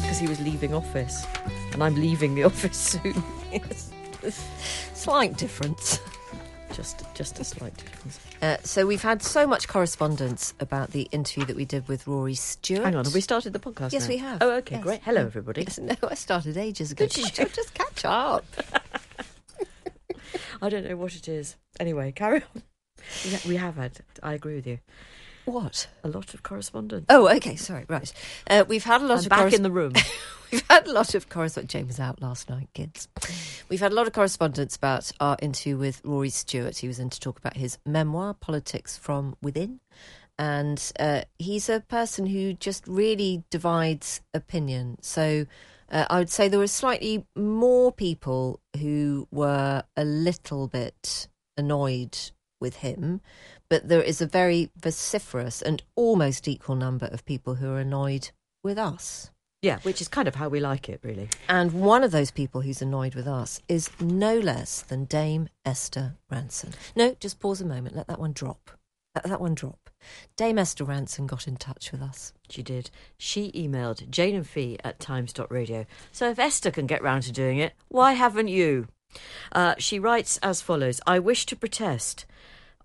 [0.00, 1.26] because he was leaving office,
[1.72, 3.22] and I'm leaving the office soon.
[4.94, 6.00] Slight difference.
[6.72, 8.20] just, just a slight difference.
[8.42, 12.34] Uh, so we've had so much correspondence about the interview that we did with Rory
[12.34, 12.84] Stewart.
[12.84, 13.92] Hang on, have we started the podcast?
[13.92, 14.08] Yes, now?
[14.08, 14.38] we have.
[14.42, 14.84] Oh, okay, Yes.
[14.84, 15.00] great.
[15.02, 15.62] Hello, everybody.
[15.62, 17.06] Yes, no, I started ages ago.
[17.06, 17.24] Did you?
[17.30, 18.44] Just, just catch up.
[20.62, 21.56] I don't know what it is.
[21.80, 22.62] Anyway, carry on.
[23.24, 23.98] We We have had.
[24.22, 24.78] I agree with you.
[25.44, 25.86] What?
[26.02, 27.06] A lot of correspondence.
[27.08, 27.54] Oh, okay.
[27.54, 27.84] Sorry.
[27.88, 28.12] Right.
[28.50, 29.92] Uh, we've had a lot I'm of back corres- in the room.
[30.52, 31.72] We've had a lot of correspondence.
[31.72, 33.08] Jane was out last night, kids.
[33.68, 36.76] We've had a lot of correspondence about our interview with Rory Stewart.
[36.78, 39.80] He was in to talk about his memoir, Politics from Within.
[40.38, 44.98] And uh, he's a person who just really divides opinion.
[45.00, 45.46] So
[45.90, 52.18] uh, I would say there were slightly more people who were a little bit annoyed
[52.60, 53.20] with him,
[53.68, 58.30] but there is a very vociferous and almost equal number of people who are annoyed
[58.62, 59.30] with us.
[59.62, 61.28] yeah, which is kind of how we like it, really.
[61.48, 66.14] And one of those people who's annoyed with us is no less than Dame Esther
[66.30, 66.74] Rantzen.
[66.94, 67.96] No, just pause a moment.
[67.96, 68.70] Let that one drop.
[69.16, 69.88] Let that one drop.
[70.36, 72.34] Dame Esther Rantzen got in touch with us.
[72.50, 72.90] She did.
[73.16, 75.86] She emailed Jane and Fi at times.radio.
[76.12, 78.88] So if Esther can get round to doing it, why haven't you?
[79.52, 82.26] Uh, she writes as follows I wish to protest.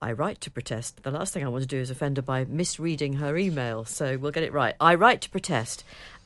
[0.01, 1.03] I write to protest.
[1.03, 4.17] The last thing I want to do is offend her by misreading her email, so
[4.17, 4.75] we'll get it right.
[4.79, 5.83] I write to protest.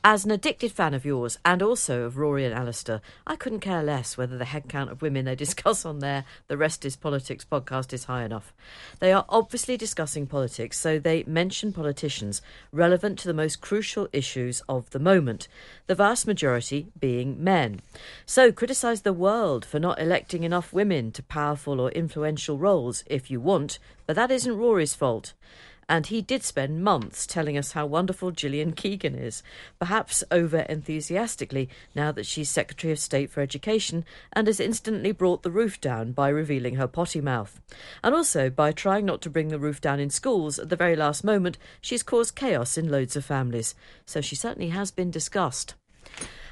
[0.07, 3.81] As an addicted fan of yours and also of Rory and Alastair, I couldn't care
[3.81, 7.91] less whether the headcount of women they discuss on their The Rest is Politics podcast
[7.91, 8.53] is high enough.
[8.99, 14.61] They are obviously discussing politics, so they mention politicians relevant to the most crucial issues
[14.69, 15.47] of the moment,
[15.87, 17.81] the vast majority being men.
[18.27, 23.31] So criticise the world for not electing enough women to powerful or influential roles if
[23.31, 25.33] you want, but that isn't Rory's fault.
[25.87, 29.43] And he did spend months telling us how wonderful Gillian Keegan is,
[29.79, 34.03] perhaps over enthusiastically now that she's Secretary of State for Education
[34.33, 37.61] and has instantly brought the roof down by revealing her potty mouth.
[38.03, 40.95] And also by trying not to bring the roof down in schools at the very
[40.95, 43.75] last moment, she's caused chaos in loads of families.
[44.05, 45.75] So she certainly has been discussed.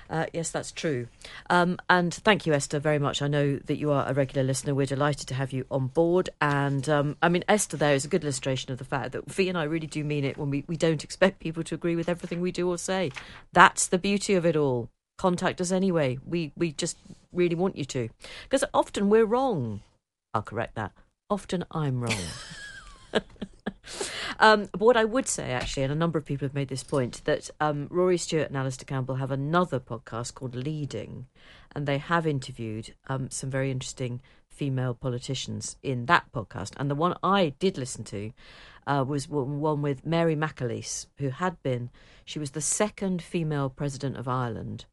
[0.09, 1.07] Uh, yes, that's true.
[1.49, 3.21] Um, and thank you, Esther, very much.
[3.21, 4.75] I know that you are a regular listener.
[4.75, 6.29] We're delighted to have you on board.
[6.41, 9.49] And um, I mean, Esther there is a good illustration of the fact that Fi
[9.49, 12.09] and I really do mean it when we, we don't expect people to agree with
[12.09, 13.11] everything we do or say.
[13.53, 14.89] That's the beauty of it all.
[15.17, 16.17] Contact us anyway.
[16.25, 16.97] We, we just
[17.31, 18.09] really want you to.
[18.43, 19.81] Because often we're wrong.
[20.33, 20.91] I'll correct that.
[21.29, 22.17] Often I'm wrong.
[24.39, 26.83] Um, but what I would say, actually, and a number of people have made this
[26.83, 31.27] point, that um, Rory Stewart and Alastair Campbell have another podcast called Leading,
[31.75, 36.73] and they have interviewed um, some very interesting female politicians in that podcast.
[36.77, 38.31] And the one I did listen to
[38.87, 41.89] uh, was one one with Mary McAleese, who had been,
[42.25, 44.85] she was the second female president of Ireland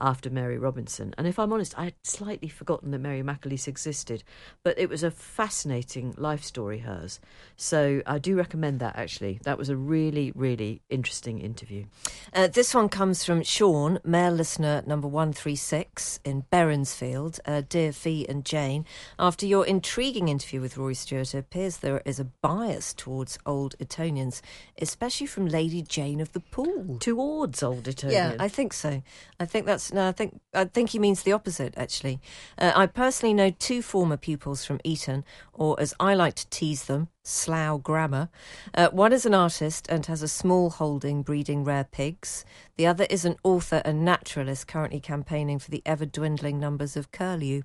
[0.00, 1.14] after Mary Robinson.
[1.16, 4.24] And if I'm honest, I had slightly forgotten that Mary McAleese existed,
[4.62, 7.20] but it was a fascinating life story, hers.
[7.56, 9.40] So I do recommend that actually.
[9.44, 11.84] That was a really, really interesting interview.
[12.32, 17.40] Uh, this one comes from Sean, male listener number 136 in Berensfield.
[17.46, 18.84] Uh, Dear Fi and Jane,
[19.18, 23.74] after your intriguing interview with Rory Stewart, it appears there is a bias towards old
[23.80, 24.42] Etonians,
[24.80, 26.98] especially from Lady Jane of the Pool.
[26.98, 28.14] Towards Old Etonians?
[28.14, 29.02] Yeah, I think so.
[29.38, 30.08] I think that's no.
[30.08, 31.74] I think I think he means the opposite.
[31.76, 32.20] Actually,
[32.58, 36.84] uh, I personally know two former pupils from Eton, or as I like to tease
[36.84, 38.28] them, Slough Grammar.
[38.74, 42.44] Uh, one is an artist and has a small holding breeding rare pigs.
[42.76, 47.12] The other is an author and naturalist currently campaigning for the ever dwindling numbers of
[47.12, 47.62] curlew.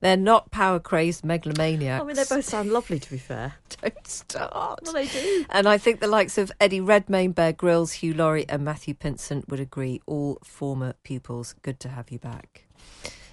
[0.00, 2.02] They're not power crazed megalomaniacs.
[2.02, 3.54] I mean, they both sound lovely, to be fair.
[3.82, 4.80] don't start.
[4.82, 5.46] Well, they do.
[5.48, 9.48] And I think the likes of Eddie Redmayne, Bear Grylls, Hugh Laurie, and Matthew Pinsent
[9.48, 10.02] would agree.
[10.06, 11.54] All former pupils.
[11.62, 12.66] Good to have you back.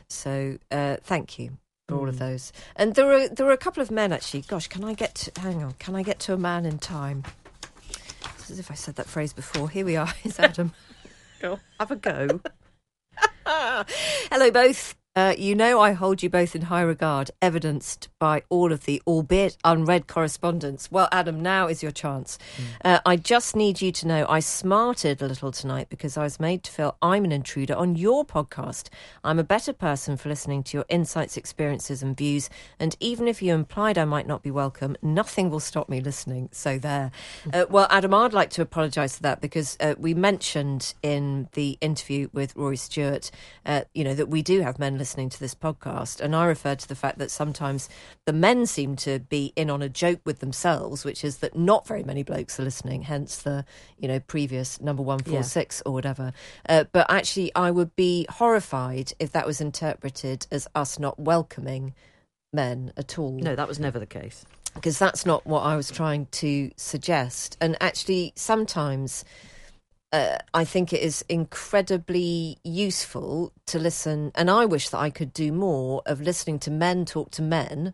[0.08, 2.20] So uh, thank you for all of hmm.
[2.20, 2.52] those.
[2.76, 4.42] And there were there were a couple of men actually.
[4.42, 5.74] Gosh, can I get to, hang on?
[5.74, 7.24] Can I get to a man in time?
[8.36, 9.70] It's as if I said that phrase before.
[9.70, 10.14] Here we are.
[10.24, 10.74] It's Adam.
[11.40, 12.42] Go, have a go.
[13.46, 14.97] Hello, both.
[15.18, 19.02] Uh, you know, I hold you both in high regard, evidenced by all of the,
[19.08, 20.92] albeit unread correspondence.
[20.92, 22.38] Well, Adam, now is your chance.
[22.56, 22.64] Mm.
[22.86, 26.40] Uh, I just need you to know I smarted a little tonight because I was
[26.40, 28.90] made to feel I'm an intruder on your podcast.
[29.24, 32.48] I'm a better person for listening to your insights, experiences, and views.
[32.80, 36.50] And even if you implied I might not be welcome, nothing will stop me listening.
[36.52, 37.10] So there.
[37.54, 41.78] Uh, well, Adam, I'd like to apologise for that because uh, we mentioned in the
[41.80, 43.32] interview with Rory Stewart,
[43.66, 46.46] uh, you know, that we do have men listening listening to this podcast, and I
[46.46, 47.88] referred to the fact that sometimes
[48.26, 51.88] the men seem to be in on a joke with themselves, which is that not
[51.88, 53.64] very many blokes are listening, hence the
[53.98, 55.90] you know previous number one four six yeah.
[55.90, 56.34] or whatever.
[56.68, 61.94] Uh, but actually, I would be horrified if that was interpreted as us not welcoming
[62.52, 63.32] men at all.
[63.32, 67.56] No, that was never the case because that's not what I was trying to suggest.
[67.62, 69.24] And actually, sometimes
[70.12, 75.34] uh, I think it is incredibly useful to listen, and I wish that I could
[75.34, 77.94] do more of listening to men talk to men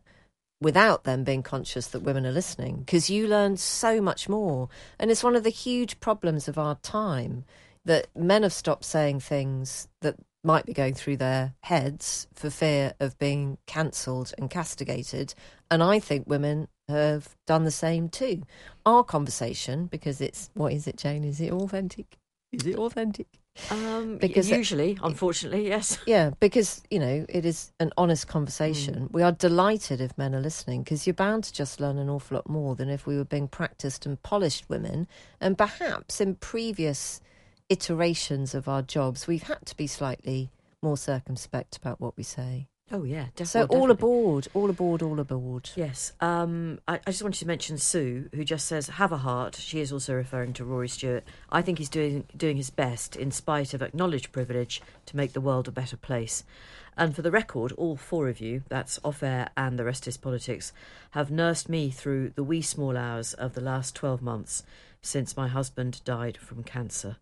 [0.62, 4.70] without them being conscious that women are listening, because you learn so much more.
[5.00, 7.46] And it's one of the huge problems of our time
[7.86, 12.94] that men have stopped saying things that might be going through their heads for fear
[13.00, 15.34] of being cancelled and castigated.
[15.72, 18.44] And I think women have done the same too.
[18.86, 21.24] Our conversation, because it's what is it, Jane?
[21.24, 22.18] Is it authentic?
[22.52, 23.28] Is it authentic?
[23.70, 26.00] Um, because usually, unfortunately, yes.
[26.08, 28.96] Yeah, because you know it is an honest conversation.
[28.96, 29.12] Mm.
[29.12, 32.36] We are delighted if men are listening because you're bound to just learn an awful
[32.36, 35.08] lot more than if we were being practiced and polished women.
[35.40, 37.22] And perhaps in previous
[37.70, 40.50] iterations of our jobs, we've had to be slightly
[40.82, 42.68] more circumspect about what we say.
[42.92, 43.76] Oh yeah, definitely.
[43.76, 45.70] So all aboard, all aboard, all aboard.
[45.76, 46.12] Yes.
[46.20, 49.80] Um, I, I, just wanted to mention Sue, who just says, "Have a heart." She
[49.80, 51.24] is also referring to Rory Stewart.
[51.50, 55.42] I think he's doing doing his best, in spite of acknowledged privilege, to make the
[55.42, 56.44] world a better place.
[56.98, 60.18] And for the record, all four of you, that's off air and the rest is
[60.18, 60.74] politics,
[61.12, 64.62] have nursed me through the wee small hours of the last twelve months
[65.02, 67.18] since my husband died from cancer.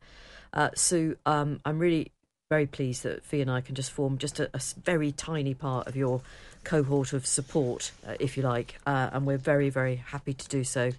[0.54, 2.12] Uh, Sue, um, I'm really
[2.52, 5.88] very pleased that Fi and I can just form just a, a very tiny part
[5.88, 6.20] of your
[6.66, 10.66] cohort of support, uh, if you like, uh, and we're very, very happy to do
[10.66, 10.92] so.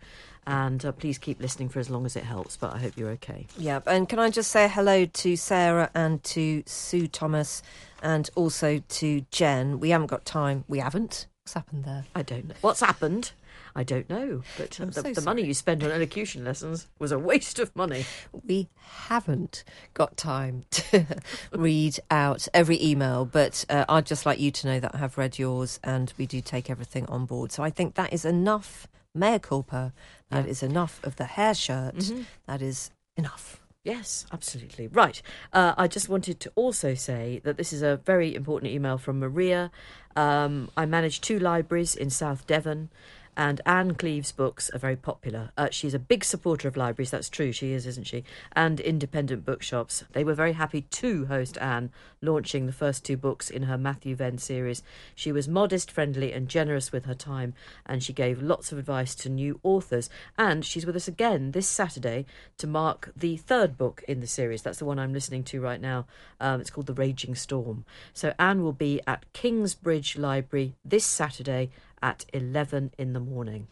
[0.46, 2.56] And uh, please keep listening for as long as it helps.
[2.56, 3.46] But I hope you're okay.
[3.58, 7.62] Yeah, and can I just say hello to Sarah and to Sue Thomas,
[8.02, 9.78] and also to Jen.
[9.78, 10.64] We haven't got time.
[10.68, 11.26] We haven't.
[11.44, 12.04] What's happened there?
[12.14, 12.54] I don't know.
[12.62, 13.32] What's happened?
[13.74, 17.12] I don't know, but uh, the, so the money you spent on elocution lessons was
[17.12, 18.04] a waste of money.
[18.44, 19.64] We haven't
[19.94, 21.06] got time to
[21.52, 25.16] read out every email, but uh, I'd just like you to know that I have
[25.16, 27.52] read yours and we do take everything on board.
[27.52, 29.92] So I think that is enough mea culpa.
[30.30, 30.50] That yeah.
[30.50, 31.96] is enough of the hair shirt.
[31.96, 32.22] Mm-hmm.
[32.46, 33.60] That is enough.
[33.84, 34.86] Yes, absolutely.
[34.86, 35.20] Right.
[35.52, 39.18] Uh, I just wanted to also say that this is a very important email from
[39.18, 39.72] Maria.
[40.14, 42.90] Um, I manage two libraries in South Devon.
[43.36, 45.52] And Ann Cleeves' books are very popular.
[45.56, 48.24] Uh, she's a big supporter of libraries, that's true, she is, isn't she?
[48.52, 50.04] And independent bookshops.
[50.12, 51.90] They were very happy to host Ann,
[52.20, 54.82] launching the first two books in her Matthew Venn series.
[55.14, 57.54] She was modest, friendly, and generous with her time,
[57.86, 60.10] and she gave lots of advice to new authors.
[60.36, 62.26] And she's with us again this Saturday
[62.58, 64.60] to mark the third book in the series.
[64.60, 66.06] That's the one I'm listening to right now.
[66.38, 67.86] Um, it's called The Raging Storm.
[68.12, 71.70] So Ann will be at Kingsbridge Library this Saturday
[72.02, 73.68] at 11 in the morning.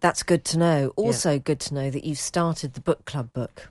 [0.00, 0.92] That's good to know.
[0.96, 1.38] Also, yeah.
[1.38, 3.70] good to know that you've started the book club book.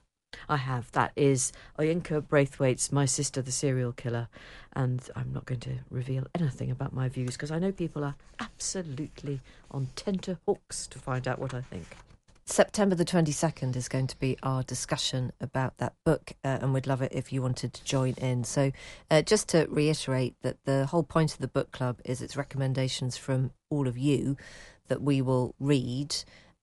[0.50, 0.92] I have.
[0.94, 4.28] That is Oyinkan Braithwaite's My Sister the Serial Killer.
[4.76, 8.16] And I'm not going to reveal anything about my views because I know people are
[8.40, 11.96] absolutely on tenterhooks to find out what I think.
[12.46, 16.88] September the 22nd is going to be our discussion about that book, uh, and we'd
[16.88, 18.44] love it if you wanted to join in.
[18.44, 18.72] So,
[19.10, 23.16] uh, just to reiterate that the whole point of the book club is it's recommendations
[23.16, 24.36] from all of you
[24.88, 26.16] that we will read.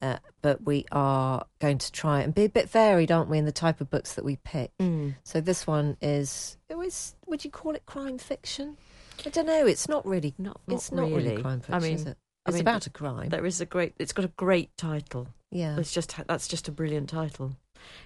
[0.02, 3.44] Uh, but we are going to try and be a bit varied, aren't we, in
[3.44, 4.72] the type of books that we pick?
[4.78, 5.16] Mm.
[5.24, 8.78] So this one is, it was, would you call it crime fiction?
[9.26, 9.66] I don't know.
[9.66, 10.34] It's not really.
[10.38, 10.58] Not.
[10.68, 11.30] it's not really.
[11.30, 12.16] really crime fiction, I mean, is it?
[12.50, 13.28] It's mean, about a crime.
[13.30, 13.94] There is a great.
[13.98, 15.28] It's got a great title.
[15.50, 17.56] Yeah, it's just that's just a brilliant title.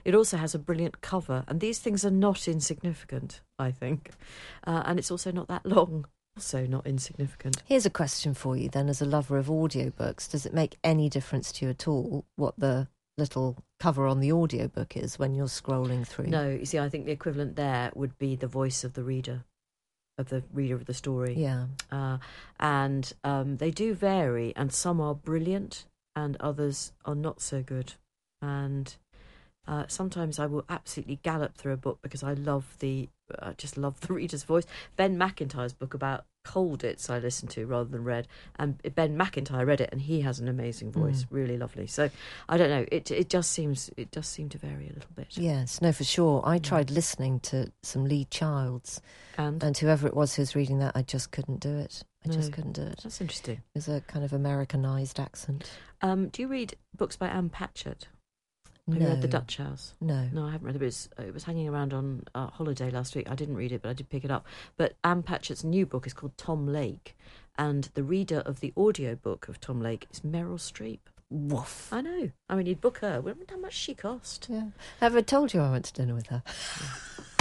[0.04, 3.40] It also has a brilliant cover, and these things are not insignificant.
[3.58, 4.10] I think,
[4.66, 6.06] uh, and it's also not that long.
[6.36, 7.62] Also, not insignificant.
[7.64, 10.28] Here's a question for you then, as a lover of audiobooks.
[10.28, 14.32] Does it make any difference to you at all what the little cover on the
[14.32, 16.26] audiobook is when you're scrolling through?
[16.26, 19.44] No, you see, I think the equivalent there would be the voice of the reader
[20.18, 21.35] of the reader of the story.
[21.35, 21.66] Yeah.
[21.90, 22.18] Uh,
[22.61, 27.94] and um, they do vary, and some are brilliant, and others are not so good.
[28.40, 28.94] And
[29.66, 33.09] Uh, sometimes I will absolutely gallop through a book because I love the,
[33.40, 34.66] I just love the reader's voice.
[34.97, 39.80] Ben Macintyre's book about Colditz I listened to rather than read, and Ben Macintyre read
[39.80, 41.26] it, and he has an amazing voice, Mm.
[41.30, 41.86] really lovely.
[41.86, 42.10] So
[42.48, 45.36] I don't know, it it just seems it does seem to vary a little bit.
[45.36, 46.42] Yes, no, for sure.
[46.44, 49.00] I tried listening to some Lee Childs,
[49.38, 52.02] And and whoever it was who was reading that, I just couldn't do it.
[52.26, 53.00] I just couldn't do it.
[53.02, 53.56] that's interesting.
[53.56, 55.70] It was a kind of Americanized accent.
[56.00, 58.08] Um, do you read books by Ann Patchett?
[58.88, 59.94] Have no, you read The Dutch House?
[60.00, 60.28] No.
[60.32, 60.78] No, I haven't read it.
[60.78, 63.30] But it's, it was hanging around on uh, holiday last week.
[63.30, 64.46] I didn't read it, but I did pick it up.
[64.76, 67.16] But Ann Patchett's new book is called Tom Lake,
[67.56, 70.98] and the reader of the audio book of Tom Lake is Meryl Streep.
[71.30, 71.88] Woof.
[71.92, 72.30] I know.
[72.48, 73.20] I mean, you'd book her.
[73.22, 74.48] Well, how much she cost?
[74.50, 74.66] Yeah.
[75.00, 76.42] Have I told you I went to dinner with her?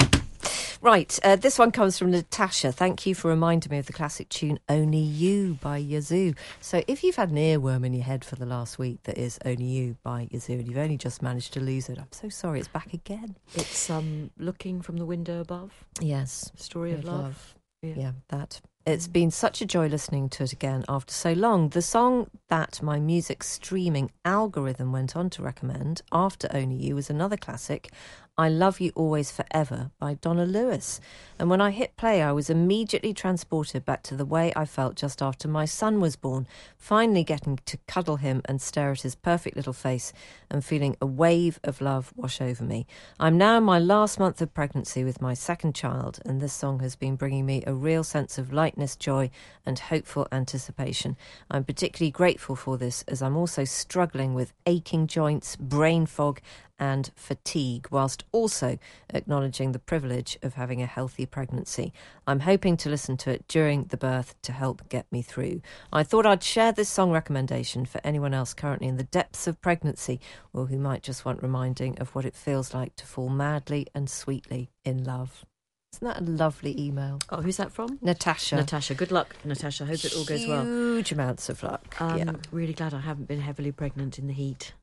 [0.83, 2.73] Right, uh, this one comes from Natasha.
[2.73, 6.33] Thank you for reminding me of the classic tune Only You by Yazoo.
[6.59, 9.39] So, if you've had an earworm in your head for the last week that is
[9.45, 12.59] Only You by Yazoo and you've only just managed to lose it, I'm so sorry,
[12.59, 13.37] it's back again.
[13.55, 15.85] It's um looking from the window above.
[16.01, 16.51] Yes.
[16.57, 17.55] Story of With love.
[17.81, 17.93] Yeah.
[17.95, 18.59] Yeah, that.
[18.85, 21.69] It's been such a joy listening to it again after so long.
[21.69, 27.09] The song that my music streaming algorithm went on to recommend after Only You was
[27.09, 27.91] another classic,
[28.35, 30.99] I Love You Always Forever by Donna Lewis.
[31.37, 34.95] And when I hit play, I was immediately transported back to the way I felt
[34.95, 39.13] just after my son was born, finally getting to cuddle him and stare at his
[39.13, 40.13] perfect little face
[40.49, 42.87] and feeling a wave of love wash over me.
[43.19, 46.79] I'm now in my last month of pregnancy with my second child, and this song
[46.79, 49.29] has been bringing me a real sense of lightness, joy,
[49.63, 51.17] and hopeful anticipation.
[51.51, 56.41] I'm particularly grateful for this as I'm also struggling with aching joints, brain fog,
[56.79, 58.77] and fatigue, whilst also
[59.09, 61.93] acknowledging the privilege of having a healthy pregnancy.
[62.27, 65.61] I'm hoping to listen to it during the birth to help get me through.
[65.91, 69.61] I thought I'd share this song recommendation for anyone else currently in the depths of
[69.61, 70.19] pregnancy
[70.51, 74.09] or who might just want reminding of what it feels like to fall madly and
[74.09, 75.45] sweetly in love.
[75.93, 77.19] Isn't that a lovely email?
[77.29, 77.99] Oh, who's that from?
[78.01, 78.55] Natasha.
[78.55, 78.95] Natasha.
[78.95, 79.85] Good luck, Natasha.
[79.85, 80.63] Hope it all goes well.
[80.63, 81.95] Huge amounts of luck.
[82.01, 82.31] Um, yeah.
[82.51, 84.73] Really glad I haven't been heavily pregnant in the heat.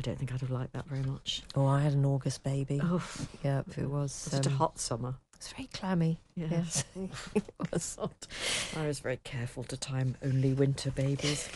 [0.00, 1.42] I don't think I'd have liked that very much.
[1.54, 2.80] Oh, I had an August baby.
[2.82, 3.06] Oh,
[3.44, 4.12] Yeah, it was.
[4.12, 5.16] such a um, hot summer.
[5.34, 6.22] It's very clammy.
[6.34, 6.84] Yes.
[7.34, 8.26] it was hot.
[8.78, 11.50] I was very careful to time only winter babies.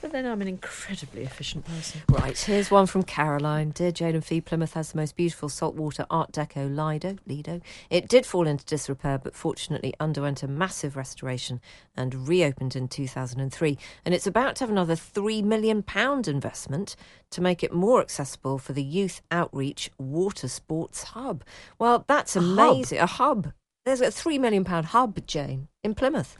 [0.00, 2.02] But then I'm an incredibly efficient person.
[2.08, 3.70] Right, here's one from Caroline.
[3.70, 7.16] Dear Jane and Fi, Plymouth has the most beautiful saltwater Art Deco Lido.
[7.26, 7.60] Lido.
[7.90, 11.60] It did fall into disrepair, but fortunately underwent a massive restoration
[11.96, 13.76] and reopened in 2003.
[14.04, 15.84] And it's about to have another £3 million
[16.28, 16.94] investment
[17.30, 21.42] to make it more accessible for the Youth Outreach Water Sports Hub.
[21.78, 22.48] Well, that's A hub?
[22.50, 22.98] amazing.
[23.00, 23.52] A hub.
[23.88, 26.36] There's a £3 million hub, Jane, in Plymouth.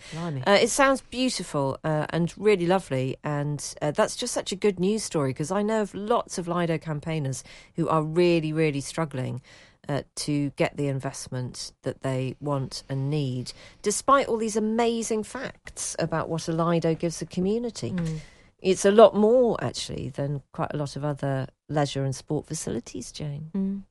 [0.47, 4.79] Uh, it sounds beautiful uh, and really lovely, and uh, that's just such a good
[4.79, 7.43] news story because I know of lots of Lido campaigners
[7.77, 9.41] who are really, really struggling
[9.89, 15.97] uh, to get the investment that they want and need, despite all these amazing facts
[15.99, 17.93] about what a Lido gives the community.
[17.93, 18.19] Mm.
[18.59, 23.11] It's a lot more actually than quite a lot of other leisure and sport facilities,
[23.11, 23.51] Jane.
[23.57, 23.83] Mm.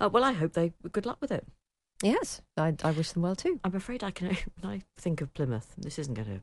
[0.00, 1.46] Uh, well, I hope they good luck with it.
[2.02, 3.58] Yes, I, I wish them well too.
[3.64, 4.36] I'm afraid I can.
[4.60, 6.40] When I think of Plymouth, this isn't going to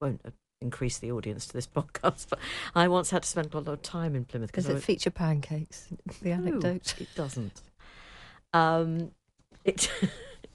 [0.00, 2.26] won't uh, increase the audience to this podcast.
[2.30, 2.38] But
[2.74, 5.10] I once had to spend a lot of time in Plymouth Does because it feature
[5.10, 5.88] pancakes?
[6.22, 6.94] The anecdote.
[6.98, 7.62] it doesn't.
[8.52, 9.12] Um,
[9.64, 9.90] it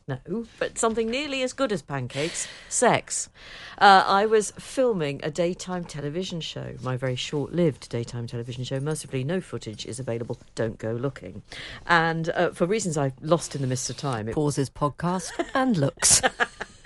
[0.07, 3.29] no, but something nearly as good as pancakes, sex.
[3.77, 8.79] Uh, I was filming a daytime television show, my very short-lived daytime television show.
[8.79, 10.37] Mercifully, no footage is available.
[10.55, 11.41] Don't go looking,
[11.87, 15.77] and uh, for reasons I lost in the mist of time, it Pauses podcast and
[15.77, 16.21] looks.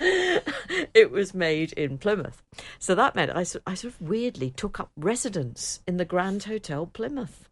[0.94, 2.42] it was made in Plymouth.
[2.78, 6.86] So that meant I, I sort of weirdly took up residence in the Grand Hotel
[6.86, 7.47] Plymouth.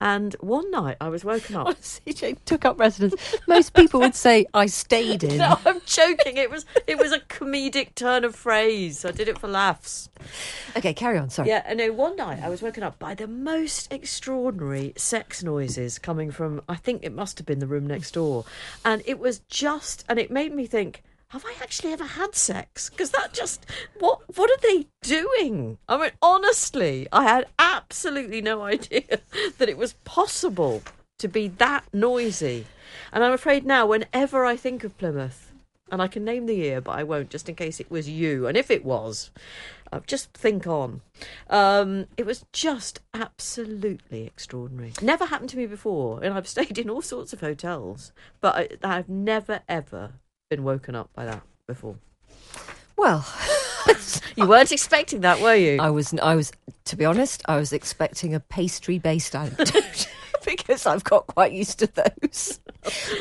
[0.00, 1.66] And one night I was woken up.
[1.68, 3.36] Honestly, Jane took up residence.
[3.48, 5.38] Most people would say I stayed in.
[5.38, 6.36] No, I'm joking.
[6.36, 9.04] It was it was a comedic turn of phrase.
[9.04, 10.08] I did it for laughs.
[10.76, 11.30] Okay, carry on.
[11.30, 11.48] Sorry.
[11.48, 15.98] Yeah, and no, one night I was woken up by the most extraordinary sex noises
[15.98, 18.44] coming from I think it must have been the room next door.
[18.84, 22.88] And it was just and it made me think have I actually ever had sex?
[22.88, 23.66] Because that just
[23.98, 25.78] what what are they doing?
[25.88, 29.20] I mean, honestly, I had absolutely no idea
[29.58, 30.82] that it was possible
[31.18, 32.66] to be that noisy.
[33.12, 35.52] And I'm afraid now, whenever I think of Plymouth,
[35.90, 38.46] and I can name the year, but I won't, just in case it was you.
[38.46, 39.30] And if it was,
[39.90, 41.00] uh, just think on.
[41.48, 44.92] Um, it was just absolutely extraordinary.
[45.00, 48.96] Never happened to me before, and I've stayed in all sorts of hotels, but I,
[48.96, 50.12] I've never ever
[50.48, 51.96] been woken up by that before.
[52.96, 53.26] Well,
[54.36, 55.78] You weren't expecting that, were you?
[55.80, 56.14] I was.
[56.14, 56.52] I was.
[56.86, 60.08] To be honest, I was expecting a pastry-based anecdote
[60.44, 62.60] because I've got quite used to those.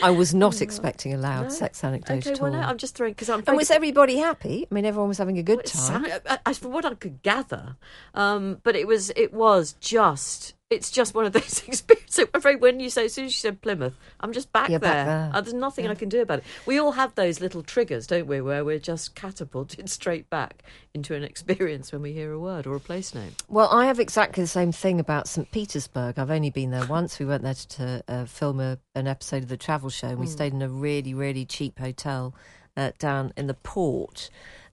[0.04, 1.50] I was not expecting a loud No.
[1.50, 3.44] sex anecdote Okay, at well, no, I'm just throwing because I'm.
[3.48, 4.68] and was everybody happy?
[4.70, 6.06] I mean, everyone was having a good It time.
[6.06, 7.76] sound- uh, as from what I could gather,
[8.14, 12.26] um, but it was it was just it's just one of those experiences.
[12.34, 14.80] I'm afraid when you say as soon as you said Plymouth, I'm just back there.
[14.80, 15.32] back there.
[15.34, 16.46] Uh, there's nothing I can do about it.
[16.66, 21.16] We all have those little triggers, don't we, where we're just catapulted straight back into
[21.16, 23.32] an experience when we hear a word or a place name.
[23.48, 25.50] Well, I have exactly the same thing about St.
[25.52, 26.20] Petersburg.
[26.20, 27.20] I've only been there once.
[27.20, 30.28] We went there to uh, film a, an episode of the travel show, and we
[30.28, 32.36] stayed in a really, really cheap hotel
[32.76, 34.30] uh, down in the port.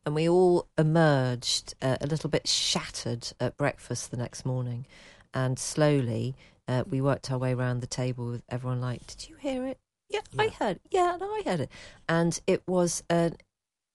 [0.06, 4.86] And we all emerged uh, a little bit shattered at breakfast the next morning.
[5.34, 6.36] And slowly,
[6.68, 9.78] uh, we worked our way around the table with everyone like, Did you hear it?
[10.08, 10.76] Yeah, I heard.
[10.76, 10.82] It.
[10.90, 11.70] Yeah, no, I heard it.
[12.08, 13.36] And it was an,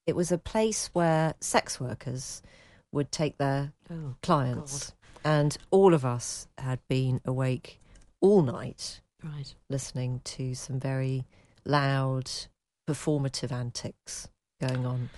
[0.05, 2.41] it was a place where sex workers
[2.91, 4.93] would take their Oh, clients,
[5.23, 7.79] and all of us had been awake
[8.21, 9.53] all night right.
[9.69, 11.25] listening to some very
[11.65, 12.29] loud
[12.87, 14.27] performative antics
[14.59, 15.09] going on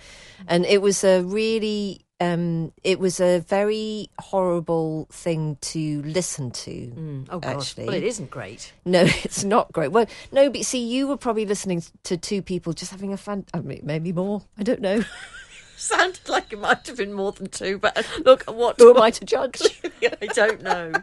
[0.48, 6.70] and it was a really um it was a very horrible thing to listen to
[6.70, 7.26] Mm.
[7.30, 7.56] Oh God.
[7.56, 8.72] Actually- well, it isn't great.
[8.84, 12.72] no it's not great well no but see you were probably listening to two people
[12.72, 15.02] just having a fun I mean, maybe more i don't know
[15.92, 19.10] Sounded like it might have been more than two, but look, what who am i
[19.10, 19.60] to judge
[20.02, 20.92] I don't know.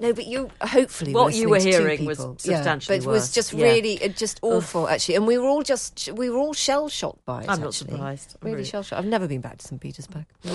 [0.00, 3.10] No, but you hopefully What you were listening to two hearing was substantially yeah, but
[3.10, 3.66] it was just Yeah.
[3.66, 7.24] really uh, just awful actually, and we were all just we were all shell shocked
[7.24, 7.48] by it.
[7.48, 8.34] I'm not surprised.
[8.34, 8.98] I'm Really really- shell shocked.
[8.98, 10.26] I've never been back to St Petersburg.
[10.44, 10.52] No,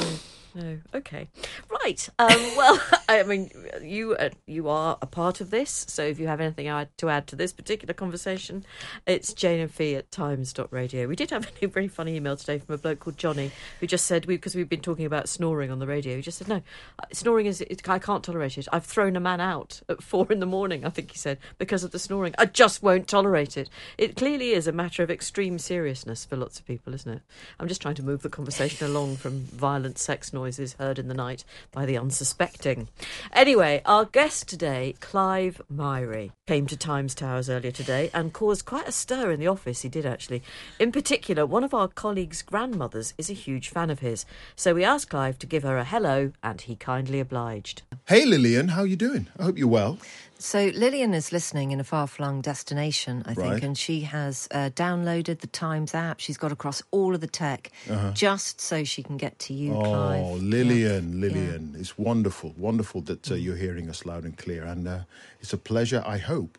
[0.56, 0.80] no.
[0.94, 1.28] Okay,
[1.70, 2.10] right.
[2.18, 3.52] Um, well, I mean,
[3.82, 6.66] you uh, you are a part of this, so if you have anything
[6.98, 8.66] to add to this particular conversation,
[9.06, 11.08] it's Jane and Fi at Times Radio.
[11.08, 14.06] We did have a very funny email today from a bloke called Johnny who just
[14.06, 16.16] said we because we've been talking about snoring on the radio.
[16.16, 16.62] He just said no,
[17.00, 18.68] uh, snoring is it, I can't tolerate it.
[18.72, 20.86] I've thrown a man out at four in the morning.
[20.86, 22.34] I think he said because of the snoring.
[22.38, 23.70] I just won't tolerate it.
[23.98, 27.22] It clearly is a matter of extreme seriousness for lots of people, isn't it?
[27.60, 31.14] I'm just trying to move the conversation along from violent sex noises heard in the
[31.14, 31.44] night
[31.74, 32.88] by the unsuspecting.
[33.34, 38.88] Anyway, our guest today, Clive Myrie, came to Times Towers earlier today and caused quite
[38.88, 39.82] a stir in the office.
[39.82, 40.42] He did actually.
[40.80, 44.26] In particular, one of our colleagues' grandmothers is a huge fan of his,
[44.56, 47.82] so we asked Clive to give her a hello, and he kindly obliged.
[48.08, 49.28] Hey Lillian, how are you doing?
[49.38, 49.98] I hope you're well.
[50.42, 53.64] So Lillian is listening in a far flung destination, I think, Right.
[53.64, 56.22] and she has uh, downloaded the Times app.
[56.22, 57.72] She's got across all of the tech
[58.14, 60.24] just so she can get to you, Clive.
[60.24, 60.42] Oh, Yeah.
[60.42, 65.00] Lillian, Lillian, it's wonderful, wonderful that uh, you're hearing us loud and clear, and uh,
[65.42, 66.02] it's a pleasure.
[66.06, 66.58] I hope.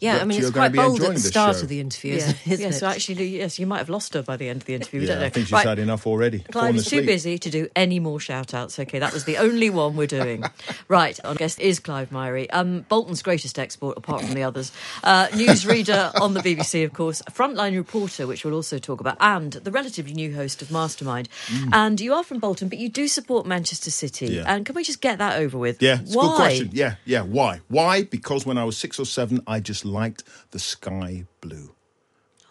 [0.00, 1.62] Yeah, I mean, it's quite bold at the the start show.
[1.62, 2.72] of the interview, Yeah, isn't, isn't yeah it?
[2.74, 5.00] so actually, yes, you might have lost her by the end of the interview.
[5.00, 5.26] We don't Yeah, know.
[5.26, 5.66] I think she's Right.
[5.66, 6.40] had enough already.
[6.40, 8.78] Clive Fallen is too busy to do any more shout outs.
[8.78, 10.44] Okay, that was the only one we're doing.
[10.88, 14.72] right, our guest is Clive Myrie, um, Bolton's greatest export, apart from the others.
[15.04, 19.16] Uh, newsreader on the BBC, of course, a frontline reporter, which we'll also talk about,
[19.20, 21.28] and the relatively new host of Mastermind.
[21.72, 24.28] And you are from Bolton, but you do support Manchester City.
[24.28, 24.34] Mm.
[24.34, 24.44] Yeah.
[24.46, 25.82] And can we just get that over with?
[25.82, 26.24] Yeah, it's Why?
[26.24, 26.70] a good question.
[26.72, 27.22] Yeah, yeah.
[27.22, 27.60] Why?
[27.68, 28.02] Why?
[28.04, 31.68] Because when I was six or seven, I just liked the sky blue.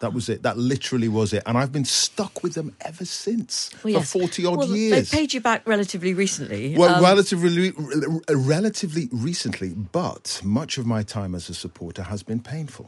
[0.00, 0.42] That was it.
[0.44, 1.42] That literally was it.
[1.46, 3.52] And I've been stuck with them ever since
[3.84, 4.10] Well, yes.
[4.12, 5.10] for 40 odd well, years.
[5.10, 6.74] They paid you back relatively recently.
[6.80, 12.22] Well, Um, relatively, re- relatively recently, but much of my time as a supporter has
[12.22, 12.86] been painful.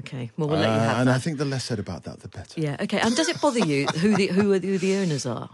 [0.00, 1.16] okay, well, we'll let you Uh, have and that.
[1.16, 2.60] I think the less said about that, the better.
[2.60, 3.00] yeah, okay.
[3.00, 5.48] And does it bother you who the who, who the owners are?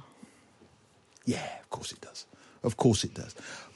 [1.25, 2.27] Yeah, of course it does.
[2.63, 3.35] Of course it does.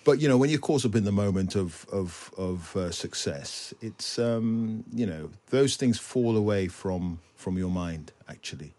[0.08, 3.74] But you know, when you're caught up in the moment of of of uh, success,
[3.82, 8.72] it's um, you know those things fall away from from your mind actually.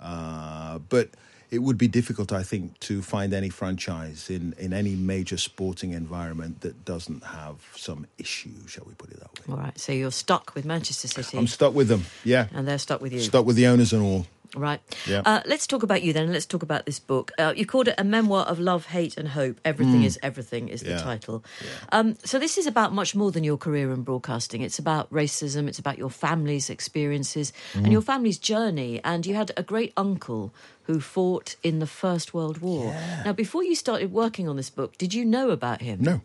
[0.00, 1.10] Uh, but
[1.52, 5.92] it would be difficult, I think, to find any franchise in in any major sporting
[5.92, 9.54] environment that doesn't have some issue, shall we put it that way.
[9.54, 11.38] All right, so you're stuck with Manchester City.
[11.38, 12.06] I'm stuck with them.
[12.24, 13.20] Yeah, and they're stuck with you.
[13.20, 14.26] stuck with the owners and all.
[14.54, 14.80] Right.
[15.06, 15.22] Yeah.
[15.24, 16.30] Uh, let's talk about you then.
[16.30, 17.32] Let's talk about this book.
[17.38, 19.58] Uh, you called it a memoir of love, hate, and hope.
[19.64, 20.98] Everything is everything is the Mm.
[20.98, 21.02] Yeah.
[21.02, 21.44] title.
[21.90, 24.60] Um, so this is about much more than your career in broadcasting.
[24.60, 25.68] It's about racism.
[25.68, 27.84] It's about your family's experiences Mm.
[27.84, 29.00] and your family's journey.
[29.04, 32.92] And you had a great uncle who fought in the First World War.
[33.24, 35.98] Now, before you started working on this book, did you know about him?
[36.02, 36.20] No,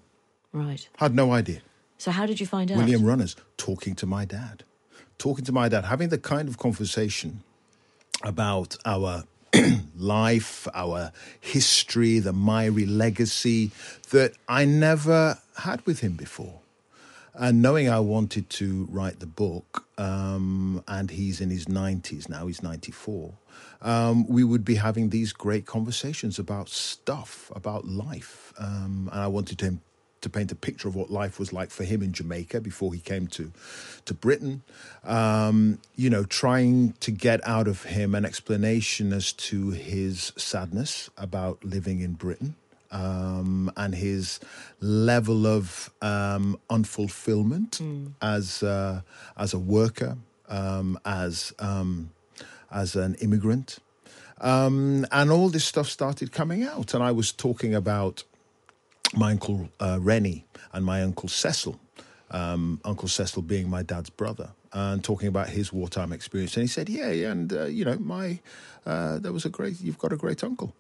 [0.52, 0.90] Right.
[0.98, 1.62] had no idea.
[1.98, 2.78] So how did you find out?
[2.78, 4.64] William Runners talking to my dad,
[5.18, 7.44] talking to my dad, having the kind of conversation
[8.24, 9.24] about our
[9.98, 13.72] life, our history, the Myrie legacy
[14.12, 16.62] that I never had with him before.
[17.34, 22.48] And knowing I wanted to write the book, um, and he's in his 90s now,
[22.48, 23.34] he's 94,
[23.82, 28.54] um, we would be having these great conversations about stuff, about life.
[28.58, 29.78] Um, and I wanted to
[30.22, 33.00] to paint a picture of what life was like for him in Jamaica before he
[33.00, 33.52] came to
[34.06, 34.64] to Britain.
[35.04, 41.10] Um, you know, trying to get out of him an explanation as to his sadness
[41.18, 42.56] about living in Britain.
[42.90, 44.40] Um, and his
[44.80, 47.82] level of um, unfulfillment
[48.22, 49.02] as uh,
[49.36, 52.12] as a worker, um, as um,
[52.72, 53.80] as an immigrant,
[54.40, 56.94] um, and all this stuff started coming out.
[56.94, 58.24] And I was talking about
[59.14, 61.80] my uncle uh, Rennie and my uncle Cecil,
[62.32, 66.56] um, Uncle Cecil being my dad's brother, and talking about his wartime experience.
[66.58, 68.40] And he said, "Yeah, yeah, and uh, you know, my
[68.86, 69.80] uh, there was a great.
[69.82, 70.74] You've got a great uncle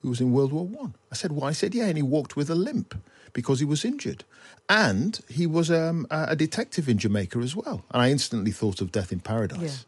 [0.00, 1.12] who was in World War One." I.
[1.12, 2.94] I said, "Why?" He said, "Yeah," and he walked with a limp
[3.32, 4.24] because he was injured,
[4.68, 7.84] and he was um, a a detective in Jamaica as well.
[7.90, 9.84] And I instantly thought of Death in Paradise.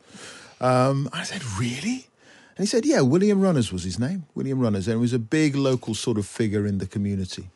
[0.61, 2.09] Um, I said, "Really?"
[2.57, 4.25] And he said, "Yeah, William Runners was his name.
[4.35, 7.49] William Runners, and he was a big local sort of figure in the community."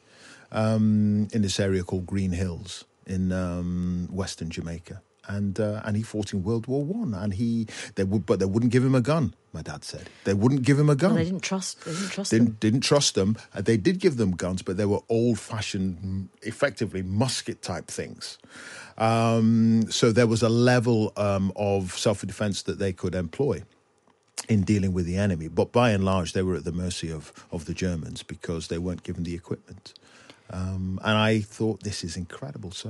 [0.53, 5.03] Um, in this area called Green Hills in um, Western Jamaica.
[5.29, 8.47] And uh, and he fought in World War One, and he they would, but they
[8.47, 9.35] wouldn't give him a gun.
[9.53, 11.11] My dad said they wouldn't give him a gun.
[11.11, 11.85] Well, they didn't trust.
[11.85, 12.39] They didn't trust them.
[12.39, 13.37] didn't didn't trust them.
[13.55, 18.39] Uh, they did give them guns, but they were old fashioned, effectively musket type things.
[18.99, 23.63] Um, so there was a level um, of self defense that they could employ
[24.49, 25.49] in dealing with the enemy.
[25.49, 28.79] But by and large, they were at the mercy of, of the Germans because they
[28.79, 29.95] weren't given the equipment.
[30.51, 32.89] Um, and I thought this is incredible, so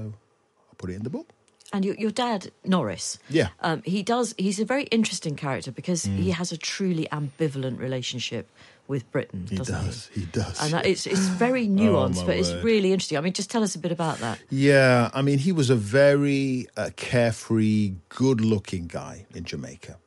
[0.71, 1.29] I put it in the book.
[1.73, 3.49] And your, your dad, Norris, Yeah.
[3.49, 3.51] Mm.
[3.73, 4.35] um, he does.
[4.39, 8.49] He's a very interesting character because he has a truly ambivalent relationship
[8.89, 10.11] with Britain, He does.
[10.13, 10.61] He does.
[10.61, 12.65] And that, it's it's very nuanced, my but it's word.
[12.65, 13.19] really interesting.
[13.19, 14.41] I mean, just tell us a bit about that.
[14.51, 19.99] Yeah, I mean, he was a very uh, carefree, good-looking guy in Jamaica.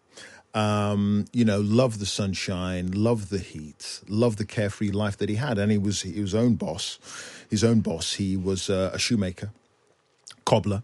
[0.54, 5.36] Um, you know, loved the sunshine, loved the heat, loved the carefree life that he
[5.36, 7.00] had, and he was his own boss,
[7.50, 8.13] his own boss.
[8.13, 9.50] He was uh, a shoemaker,
[10.46, 10.84] cobbler,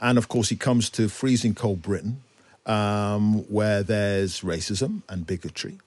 [0.00, 2.22] and of course, he comes to freezing cold Britain,
[2.66, 5.78] um, where there's racism and bigotry,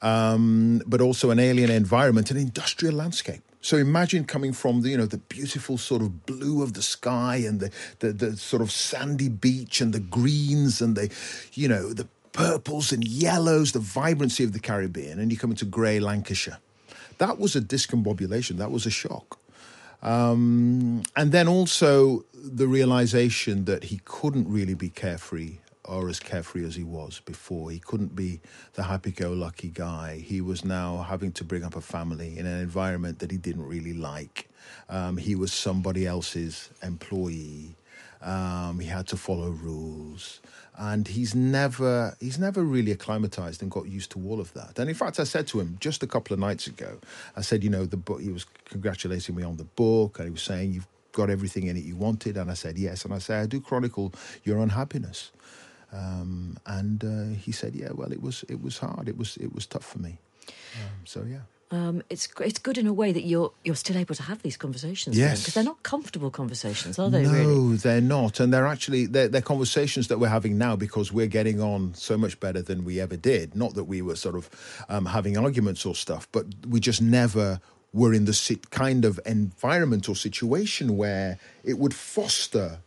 [0.00, 3.42] um, but also an alien environment, an industrial landscape.
[3.62, 7.36] So imagine coming from the you know the beautiful sort of blue of the sky
[7.36, 11.10] and the, the the sort of sandy beach and the greens and the
[11.52, 15.64] you know the purples and yellows, the vibrancy of the Caribbean, and you come into
[15.64, 16.58] grey Lancashire.
[17.18, 18.56] That was a discombobulation.
[18.58, 19.38] That was a shock.
[20.02, 26.64] Um, and then also the realization that he couldn't really be carefree or as carefree
[26.64, 27.70] as he was before.
[27.70, 28.40] He couldn't be
[28.74, 30.22] the happy go lucky guy.
[30.24, 33.66] He was now having to bring up a family in an environment that he didn't
[33.66, 34.48] really like.
[34.88, 37.76] Um, he was somebody else's employee.
[38.22, 40.40] Um, he had to follow rules.
[40.82, 44.78] And he's never he's never really acclimatized and got used to all of that.
[44.78, 46.98] And in fact, I said to him just a couple of nights ago,
[47.36, 48.22] I said, you know, the book.
[48.22, 51.76] He was congratulating me on the book, and he was saying, "You've got everything in
[51.76, 55.32] it you wanted." And I said, "Yes." And I said, "I do chronicle your unhappiness."
[55.92, 59.06] Um, and uh, he said, "Yeah, well, it was it was hard.
[59.06, 60.18] It was it was tough for me."
[60.80, 61.44] Um, so yeah.
[61.72, 64.56] Um, it's it's good in a way that you're you're still able to have these
[64.56, 65.16] conversations.
[65.16, 65.40] Yes.
[65.40, 67.22] because they're not comfortable conversations, are they?
[67.22, 67.76] no, Really?
[67.76, 71.60] they're not, and they're actually they're, they're conversations that we're having now because we're getting
[71.60, 73.54] on so much better than we ever did.
[73.54, 74.50] Not that we were sort of
[74.88, 77.60] um, having arguments or stuff, but we just never
[77.92, 82.78] were in the sit- kind of environment or situation where it would foster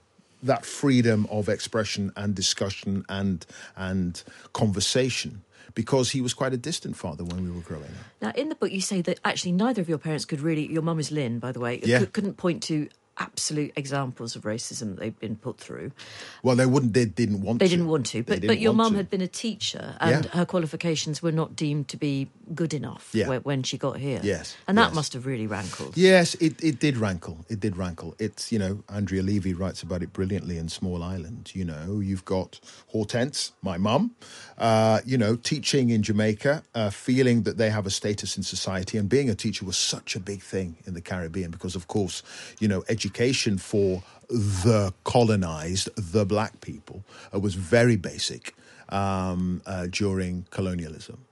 [0.41, 3.45] that freedom of expression and discussion and
[3.77, 5.41] and conversation.
[5.75, 8.05] Because he was quite a distant father when we were growing up.
[8.21, 10.71] Now, in the book, you say that actually neither of your parents could really.
[10.71, 11.79] Your mum is Lynn, by the way.
[11.83, 12.05] Yeah.
[12.05, 15.91] couldn't point to absolute examples of racism that they've been put through.
[16.41, 16.93] Well, they wouldn't.
[16.93, 17.59] They didn't want.
[17.59, 17.69] They to.
[17.69, 20.31] didn't want to, but but your mum had been a teacher, and Yeah.
[20.31, 23.39] her qualifications were not deemed to be good enough Yeah.
[23.39, 24.19] when, she got here.
[24.23, 24.95] Yes, and that yes.
[24.95, 25.95] must have really rankled.
[25.95, 27.45] Yes, it, it did rankle.
[27.49, 28.15] It did rankle.
[28.19, 31.51] It's, you know, Andrea Levy writes about it brilliantly in Small Island.
[31.53, 34.11] You know, you've got Hortense, my mum,
[34.57, 38.97] uh, you know, teaching in Jamaica, uh, feeling that they have a status in society.
[38.97, 42.23] And being a teacher was such a big thing in the Caribbean because, of course,
[42.59, 43.02] you know, education
[43.57, 48.55] for the colonized, the black people, uh, was very basic
[48.89, 51.25] um, uh, during colonialism.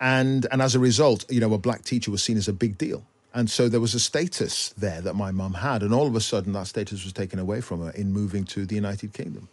[0.00, 2.78] And, and as a result, you know, a black teacher was seen as a big
[2.78, 3.04] deal.
[3.34, 5.82] And so there was a status there that my mum had.
[5.82, 8.64] And all of a sudden, that status was taken away from her in moving to
[8.64, 9.48] the United Kingdom.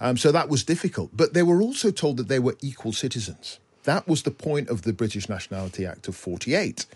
[0.00, 1.10] Um, so that was difficult.
[1.12, 3.58] But they were also told that they were equal citizens.
[3.84, 6.86] That was the point of the British Nationality Act of 48.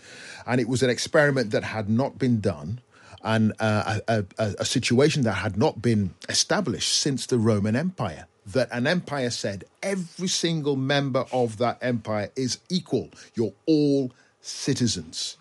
[0.46, 2.80] And it was an experiment that had not been done
[3.22, 8.26] and uh, a, a, a situation that had not been established since the Roman Empire.
[8.46, 13.11] That an empire said every single member of that empire is equal.
[13.35, 15.37] You're all citizens.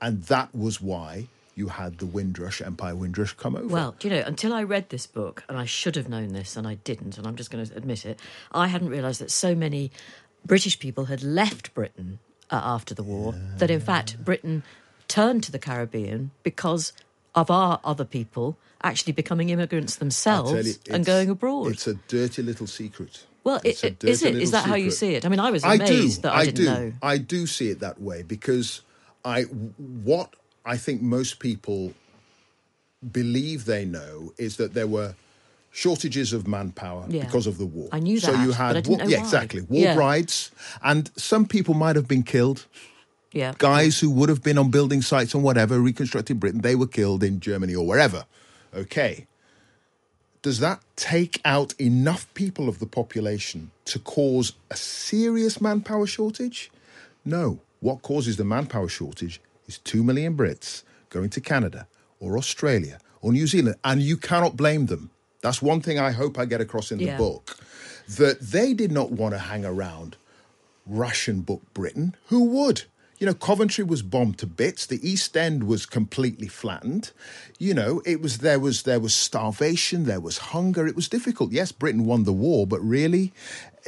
[0.00, 3.66] And that was why you had the Windrush, Empire Windrush, come over.
[3.66, 6.56] Well, do you know, until I read this book, and I should have known this,
[6.56, 8.18] and I didn't, and I'm just going to admit it,
[8.52, 9.90] I hadn't realised that so many
[10.46, 14.62] British people had left Britain uh, after the war, that in fact Britain
[15.08, 16.92] turned to the Caribbean because
[17.38, 21.72] of our other people actually becoming immigrants themselves you, and going abroad.
[21.72, 23.24] It's a dirty little secret.
[23.44, 24.34] well, It's it, a it, is it?
[24.36, 25.24] Is that how you see it?
[25.26, 25.84] I mean, I was I do.
[25.84, 26.64] amazed that I, didn't do.
[26.64, 26.92] know.
[27.02, 28.82] I do see it that way because
[29.24, 29.42] I
[30.08, 30.28] what
[30.64, 31.92] I think most people
[33.12, 35.14] believe they know is that there were
[35.70, 37.24] shortages of manpower Yeah.
[37.24, 37.88] because of the war.
[37.92, 38.26] I knew that.
[38.34, 39.22] So you had I war, yeah, why.
[39.24, 39.94] exactly war Yeah.
[39.94, 40.50] brides,
[40.82, 42.66] and some people might have been killed.
[43.32, 43.54] Yeah.
[43.58, 47.22] Guys who would have been on building sites and whatever, reconstructed Britain, they were killed
[47.22, 48.24] in Germany or wherever.
[48.74, 49.26] Okay.
[50.42, 56.70] Does that take out enough people of the population to cause a serious manpower shortage?
[57.24, 57.60] No.
[57.80, 61.86] What causes the manpower shortage is 2 million Brits going to Canada
[62.20, 65.10] or Australia or New Zealand, and you cannot blame them.
[65.40, 67.18] That's one thing I hope I get across in the Yeah.
[67.18, 67.56] book
[68.08, 70.16] that they did not want to hang around
[70.86, 72.14] Russian book Britain.
[72.28, 72.84] Who would?
[73.18, 74.86] You know, Coventry was bombed to bits.
[74.86, 77.10] The East End was completely flattened.
[77.58, 80.86] You know, it was there was there was starvation, there was hunger.
[80.86, 81.50] It was difficult.
[81.50, 83.32] Yes, Britain won the war, but really,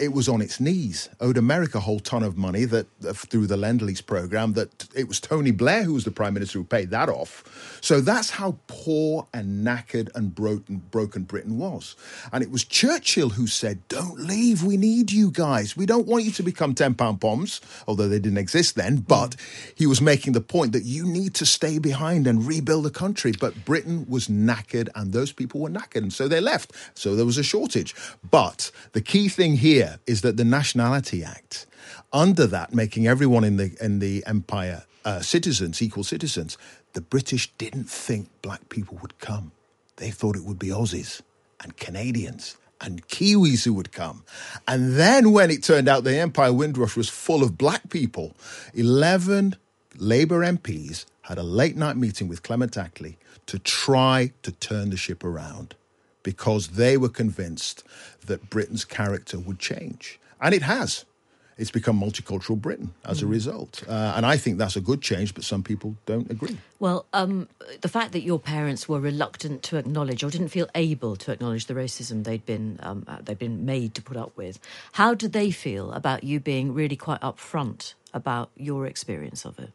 [0.00, 1.08] it was on its knees.
[1.20, 4.54] Owed America a whole ton of money that uh, through the Lend Lease program.
[4.54, 7.78] That it was Tony Blair who was the prime minister who paid that off.
[7.80, 11.94] So that's how poor and knackered and broken broken Britain was.
[12.32, 14.64] And it was Churchill who said, "Don't leave.
[14.64, 15.76] We need you guys.
[15.76, 19.36] We don't want you to become ten pound Poms, although they didn't exist then." But
[19.74, 23.32] he was making the point that you need to stay behind and rebuild the country.
[23.38, 26.72] But Britain was knackered, and those people were knackered, and so they left.
[26.94, 27.94] So there was a shortage.
[28.30, 31.66] But the key thing here is that the Nationality Act,
[32.12, 36.58] under that, making everyone in the in the empire uh, citizens, equal citizens,
[36.92, 39.52] the British didn't think black people would come.
[39.96, 41.22] They thought it would be Aussies
[41.62, 44.24] and Canadians and Kiwis who would come.
[44.66, 48.34] And then when it turned out the Empire Windrush was full of black people,
[48.74, 49.56] 11
[49.96, 54.96] Labour MPs had a late night meeting with Clement Attlee to try to turn the
[54.96, 55.74] ship around
[56.22, 57.84] because they were convinced
[58.26, 60.18] that Britain's character would change.
[60.40, 61.04] And it has.
[61.60, 63.82] It's become multicultural Britain as a result.
[63.86, 66.56] Uh, and I think that's a good change, but some people don't agree.
[66.78, 67.48] Well, um,
[67.82, 71.66] the fact that your parents were reluctant to acknowledge or didn't feel able to acknowledge
[71.66, 74.58] the racism they'd been um, uh, they'd been made to put up with,
[74.92, 79.70] how did they feel about you being really quite upfront about your experience of it?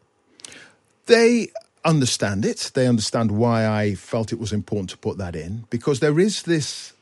[1.05, 1.49] They
[1.85, 2.71] understand it.
[2.73, 6.43] They understand why I felt it was important to put that in because there is
[6.43, 6.93] this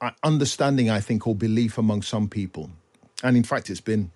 [0.00, 2.70] uh, understanding, I think, or belief among some people,
[3.22, 4.10] and in fact, it's been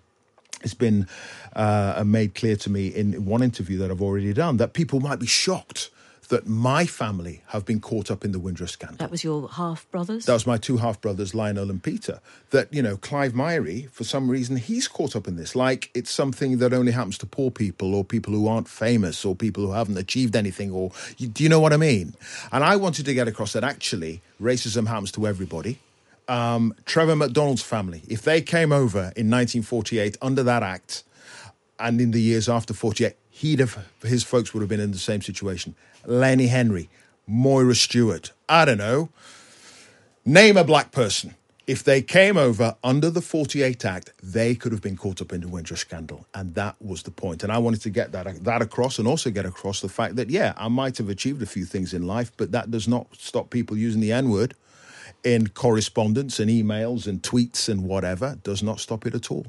[0.61, 1.07] it's been
[1.55, 5.19] uh, made clear to me in one interview that I've already done that people might
[5.19, 5.89] be shocked
[6.29, 8.97] that my family have been caught up in the Windrush scandal.
[8.97, 10.25] That was your half brothers.
[10.25, 12.19] That was my two half brothers, Lionel and Peter.
[12.51, 15.55] That, you know, Clive Myrie, for some reason, he's caught up in this.
[15.55, 19.35] Like it's something that only happens to poor people or people who aren't famous or
[19.35, 22.15] people who haven't achieved anything or, you, do you know what I mean?
[22.51, 25.79] And I wanted to get across that actually racism happens to everybody.
[26.27, 31.03] Um, Trevor McDonald's family, if they came over in 1948 under that act,
[31.79, 34.97] and in the years after 48, he'd have, his folks would have been in the
[34.97, 35.75] same situation.
[36.05, 36.89] Lenny Henry,
[37.25, 39.09] Moira Stewart, I don't know.
[40.23, 41.35] Name a black person.
[41.65, 45.41] If they came over under the 48 Act, they could have been caught up in
[45.41, 46.25] the Windrush scandal.
[46.33, 47.41] And that was the point.
[47.41, 50.29] And I wanted to get that, that across and also get across the fact that,
[50.29, 53.49] yeah, I might have achieved a few things in life, but that does not stop
[53.49, 54.55] people using the N word
[55.23, 58.37] in correspondence and emails and tweets and whatever.
[58.43, 59.47] Does not stop it at all.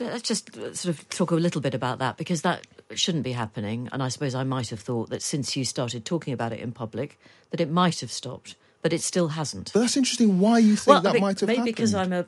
[0.00, 3.32] Let's just uh, sort of talk a little bit about that because that shouldn't be
[3.32, 3.88] happening.
[3.92, 6.72] And I suppose I might have thought that since you started talking about it in
[6.72, 7.18] public,
[7.50, 9.72] that it might have stopped, but it still hasn't.
[9.72, 11.48] But that's interesting why you think that be- might have happened.
[11.48, 11.76] maybe happened.
[11.76, 12.26] because I'm a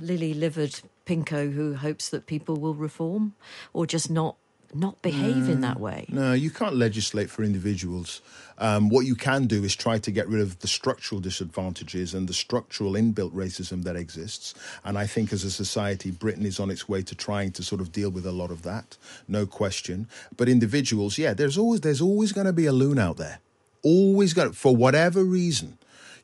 [0.00, 3.34] lily livered pinko who hopes that people will reform
[3.72, 4.36] or just not
[4.74, 6.06] not behave in that way.
[6.08, 8.20] No, you can't legislate for individuals.
[8.58, 12.28] Um, what you can do is try to get rid of the structural disadvantages and
[12.28, 14.54] the structural inbuilt racism that exists.
[14.84, 17.80] And I think as a society, Britain is on its way to trying to sort
[17.80, 20.08] of deal with a lot of that, no question.
[20.36, 23.40] But individuals, yeah, there's always there's always going to be a loon out there,
[23.82, 25.78] always going for whatever reason.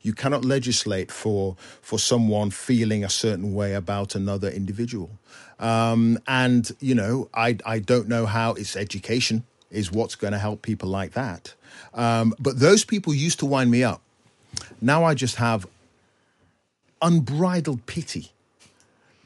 [0.05, 5.09] You cannot legislate for for someone feeling a certain way about another individual.
[5.59, 10.39] Um, and you know, I I don't know how it's education is what's going to
[10.39, 11.53] help people like that.
[11.93, 14.01] Um, but those people used to wind me up.
[14.79, 15.67] Now I just have
[17.01, 18.31] unbridled pity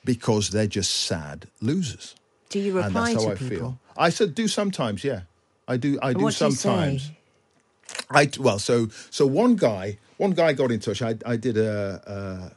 [0.05, 2.15] because they're just sad losers.
[2.49, 3.57] Do you and reply that's how to I people?
[3.57, 3.79] feel.
[3.97, 5.21] I said do sometimes, yeah.
[5.67, 5.99] I do.
[6.01, 7.03] I do what do sometimes.
[7.03, 7.17] say?
[8.09, 11.01] I well, so so one guy, one guy got in touch.
[11.01, 12.51] I I did a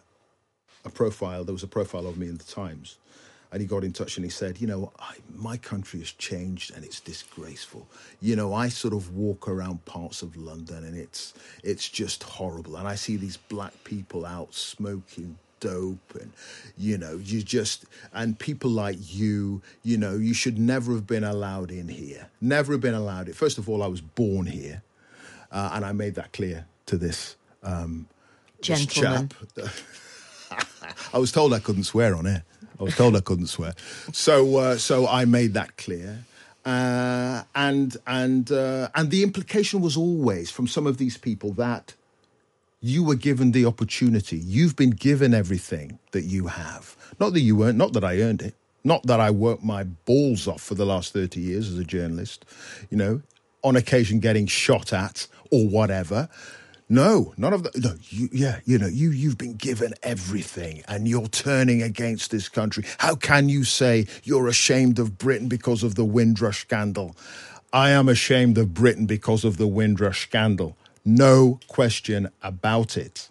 [0.84, 1.44] a, a profile.
[1.44, 2.98] There was a profile of me in the Times,
[3.52, 6.74] and he got in touch and he said, you know, I, my country has changed
[6.74, 7.86] and it's disgraceful.
[8.20, 12.76] You know, I sort of walk around parts of London and it's it's just horrible,
[12.76, 16.32] and I see these black people out smoking dope and
[16.76, 21.22] you know you just and people like you you know you should never have been
[21.22, 24.82] allowed in here never have been allowed it first of all i was born here
[25.52, 28.08] uh, and I made that clear to this um,
[28.60, 29.30] Gentleman.
[29.54, 29.68] chap.
[31.12, 32.44] I was told I couldn't swear on air.
[32.80, 33.74] I was told I couldn't swear,
[34.12, 36.24] so uh, so I made that clear.
[36.64, 41.94] Uh, and and uh, and the implication was always from some of these people that
[42.80, 44.36] you were given the opportunity.
[44.36, 46.96] You've been given everything that you have.
[47.20, 48.54] Not that you earned, not that I earned it.
[48.84, 52.44] Not that I worked my balls off for the last 30 years as a journalist,
[52.90, 53.22] you know,
[53.62, 56.28] on occasion getting shot at or whatever.
[56.92, 57.74] No, none of that.
[57.74, 62.50] No, you, yeah, you know, you you've been given everything, and you're turning against this
[62.50, 62.84] country.
[62.98, 67.16] How can you say you're ashamed of Britain because of the Windrush scandal?
[67.72, 70.76] I am ashamed of Britain because of the Windrush scandal.
[71.02, 73.30] No question about it.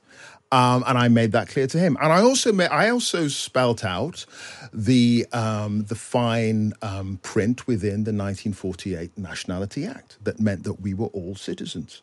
[0.51, 1.97] Um, and I made that clear to him.
[2.01, 4.25] And I also made, I also spelt out
[4.73, 10.93] the um, the fine um, print within the 1948 Nationality Act that meant that we
[10.93, 12.01] were all citizens,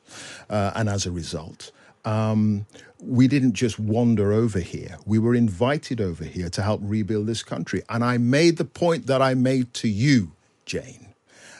[0.48, 1.72] uh, and as a result.
[2.04, 2.64] Um,
[3.00, 4.96] we didn't just wander over here.
[5.04, 7.82] We were invited over here to help rebuild this country.
[7.88, 10.32] And I made the point that I made to you,
[10.64, 11.14] Jane,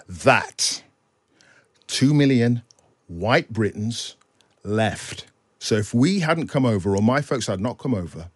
[0.09, 0.83] that
[1.87, 2.63] two million
[3.09, 4.17] white Britons
[4.65, 5.27] left.
[5.59, 8.31] So if we hadn't come over, or my folks had not come over,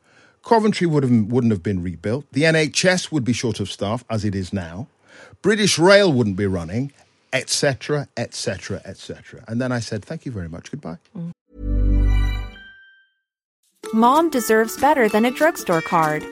[0.45, 2.25] Coventry would have, wouldn't have been rebuilt.
[2.33, 4.89] The NHS would be short of staff, as it is now.
[5.41, 6.93] British Rail wouldn't be running,
[7.33, 9.45] etc., etc., etc.
[9.47, 10.71] And then I said, "Thank you very much.
[10.71, 11.33] Goodbye." Mm.
[13.93, 16.25] Mom deserves better than a drugstore card.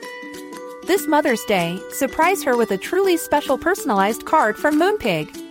[0.87, 5.50] This Mother's Day, surprise her with a truly special personalized card from Moonpig.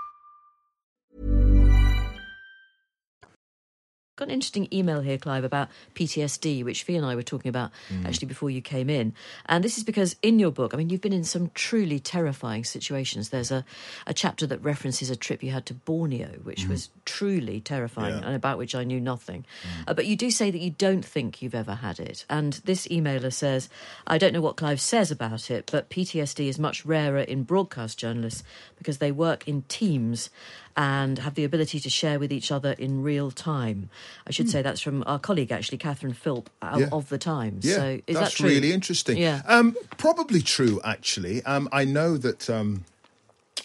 [4.21, 7.71] Got an interesting email here, Clive, about PTSD, which Fi and I were talking about
[7.89, 8.05] mm.
[8.05, 9.15] actually before you came in.
[9.47, 12.63] And this is because in your book, I mean, you've been in some truly terrifying
[12.63, 13.29] situations.
[13.29, 13.65] There's a,
[14.05, 16.69] a chapter that references a trip you had to Borneo, which mm-hmm.
[16.69, 18.27] was truly terrifying Yeah.
[18.27, 19.43] and about which I knew nothing.
[19.63, 19.89] Mm.
[19.89, 22.23] Uh, but you do say that you don't think you've ever had it.
[22.29, 23.69] And this emailer says,
[24.05, 27.97] I don't know what Clive says about it, but PTSD is much rarer in broadcast
[27.97, 28.43] journalists
[28.77, 30.29] because they work in teams
[30.77, 33.89] and have the ability to share with each other in real time.
[34.27, 36.89] I should say that's from our colleague, actually, Catherine Philp Yeah.
[36.91, 37.65] of the Times.
[37.65, 38.49] Yeah, so is that's that true?
[38.49, 39.17] really interesting.
[39.17, 39.41] Yeah.
[39.47, 40.79] um, probably true.
[40.83, 42.85] Actually, um, I know that um,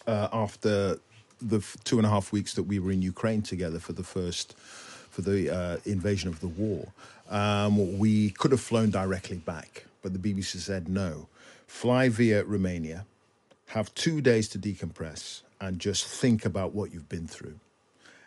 [0.06, 0.98] uh, after
[1.40, 4.02] the f- two and a half weeks that we were in Ukraine together for the
[4.04, 4.54] first
[5.10, 6.88] for the uh, invasion of the war,
[7.30, 11.28] um, we could have flown directly back, but the BBC said no.
[11.66, 13.06] Fly via Romania,
[13.68, 17.58] have two days to decompress, and just think about what you've been through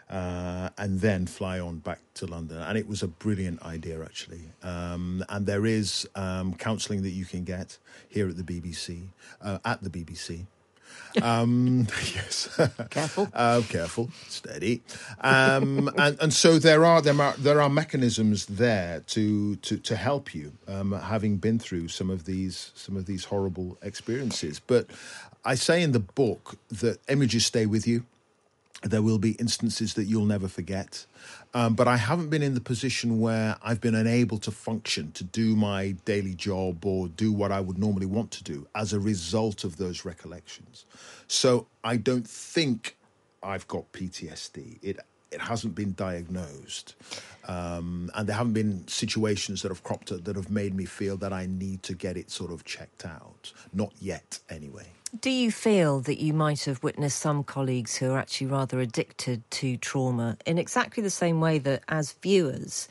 [0.09, 2.57] uh, and then fly on back to London.
[2.57, 4.41] And it was a brilliant idea, actually.
[4.63, 9.03] Um, and there is um, counselling that you can get here at the BBC,
[9.41, 10.45] uh, at the BBC.
[11.21, 12.49] Um, yes.
[12.89, 13.29] Careful.
[13.33, 14.81] Uh, careful, steady,
[15.21, 19.95] um, and and so there are there are there are mechanisms there to to to
[19.95, 24.59] help you, um, having been through some of these some of these horrible experiences.
[24.59, 24.87] But
[25.43, 28.05] I say in the book that images stay with you.
[28.81, 31.05] There will be instances that you'll never forget.
[31.53, 35.23] Um, but I haven't been in the position where I've been unable to function, to
[35.23, 38.99] do my daily job or do what I would normally want to do as a
[38.99, 40.85] result of those recollections.
[41.27, 42.97] So I don't think
[43.41, 44.79] I've got PTSD.
[44.81, 44.99] It
[45.31, 46.95] it hasn't been diagnosed,
[47.47, 51.17] um, and there haven't been situations that have cropped up that have made me feel
[51.17, 53.53] that I need to get it sort of checked out.
[53.71, 54.87] Not yet, anyway.
[55.17, 59.49] Do you feel that you might have witnessed some colleagues who are actually rather addicted
[59.51, 62.87] to trauma in exactly the same way that as viewers,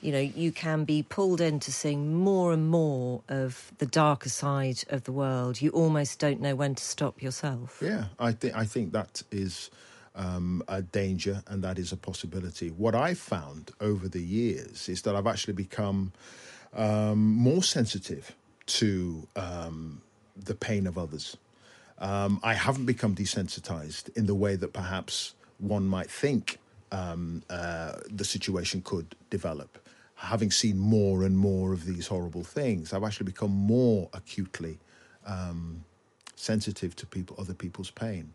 [0.00, 4.82] you know, you can be pulled into seeing more and more of the darker side
[4.88, 5.60] of the world.
[5.60, 7.82] You almost don't know when to stop yourself.
[7.82, 9.70] Yeah, I think I think that is
[10.14, 12.68] um, a danger and that is a possibility.
[12.70, 16.12] What I've found over the years is that I've actually become
[16.72, 18.34] um, more sensitive
[18.66, 20.00] to um,
[20.34, 21.36] the pain of others.
[22.00, 26.58] Um, I haven't become desensitized in the way that perhaps one might think
[26.92, 29.78] um, uh, the situation could develop.
[30.14, 34.78] Having seen more and more of these horrible things, I've actually become more acutely
[35.26, 35.84] um,
[36.34, 38.32] sensitive to people, other people's pain.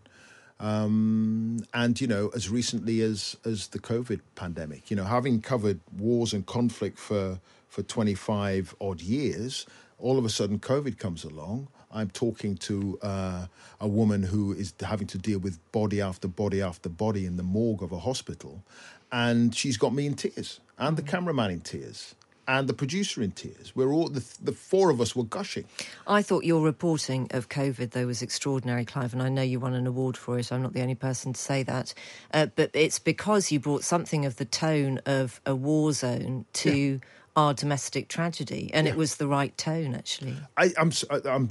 [0.59, 5.79] Um, and you know, as recently as as the COVID pandemic, you know, having covered
[5.97, 9.65] wars and conflict for for twenty five odd years,
[9.97, 11.67] all of a sudden COVID comes along.
[11.93, 13.45] I'm talking to uh,
[13.79, 17.43] a woman who is having to deal with body after body after body in the
[17.43, 18.63] morgue of a hospital,
[19.11, 22.15] and she's got me in tears, and the cameraman in tears,
[22.47, 23.73] and the producer in tears.
[23.75, 25.65] We're all the, the four of us were gushing.
[26.07, 29.73] I thought your reporting of COVID, though, was extraordinary, Clive, and I know you won
[29.73, 30.51] an award for it.
[30.51, 31.93] I'm not the only person to say that.
[32.33, 36.75] Uh, but it's because you brought something of the tone of a war zone to
[36.75, 36.97] yeah.
[37.35, 38.93] our domestic tragedy, and yeah.
[38.93, 40.35] it was the right tone, actually.
[40.57, 40.91] I, I'm,
[41.25, 41.49] I'm,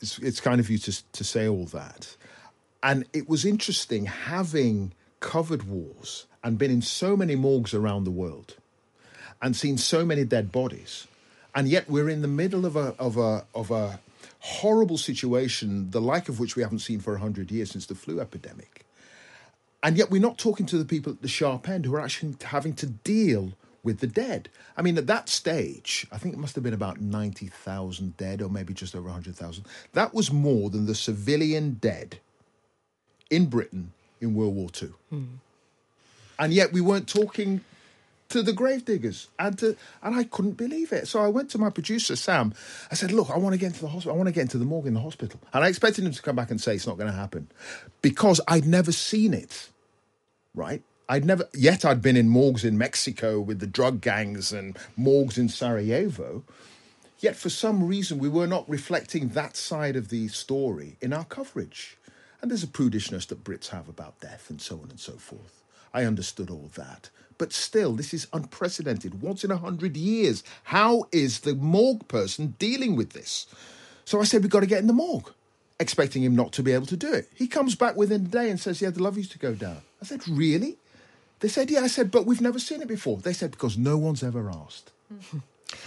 [0.00, 2.16] it's, it's kind of you to, to say all that.
[2.82, 8.10] And it was interesting having covered wars and been in so many morgues around the
[8.10, 8.54] world
[9.42, 11.06] and seen so many dead bodies.
[11.54, 13.98] And yet we're in the middle of a, of a, of a
[14.40, 18.20] horrible situation, the like of which we haven't seen for 100 years since the flu
[18.20, 18.84] epidemic.
[19.82, 22.36] And yet we're not talking to the people at the sharp end who are actually
[22.44, 23.52] having to deal
[23.86, 24.50] with the dead.
[24.76, 28.50] I mean, at that stage, I think it must have been about 90,000 dead or
[28.50, 29.64] maybe just over 100,000.
[29.94, 32.18] That was more than the civilian dead
[33.30, 34.88] in Britain in World War II.
[35.08, 35.24] Hmm.
[36.38, 37.62] And yet we weren't talking
[38.28, 41.06] to the gravediggers and to and I couldn't believe it.
[41.06, 42.52] So I went to my producer Sam.
[42.90, 44.14] I said, "Look, I want to get into the hospital.
[44.14, 46.20] I want to get into the morgue in the hospital." And I expected him to
[46.20, 47.48] come back and say it's not going to happen
[48.02, 49.68] because I'd never seen it.
[50.56, 50.82] Right?
[51.08, 55.38] I'd never yet I'd been in morgues in Mexico with the drug gangs and morgues
[55.38, 56.42] in Sarajevo.
[57.18, 61.24] Yet for some reason we were not reflecting that side of the story in our
[61.24, 61.96] coverage.
[62.42, 65.62] And there's a prudishness that Brits have about death and so on and so forth.
[65.94, 67.08] I understood all that.
[67.38, 69.22] But still, this is unprecedented.
[69.22, 70.42] Once in a hundred years.
[70.64, 73.46] How is the morgue person dealing with this?
[74.04, 75.32] So I said, We've got to get in the morgue,
[75.78, 77.30] expecting him not to be able to do it.
[77.34, 79.82] He comes back within a day and says, Yeah, the love to go down.
[80.02, 80.76] I said, Really?
[81.46, 81.82] They said, Yeah.
[81.82, 83.18] I said, But we've never seen it before.
[83.18, 84.90] They said, Because no one's ever asked.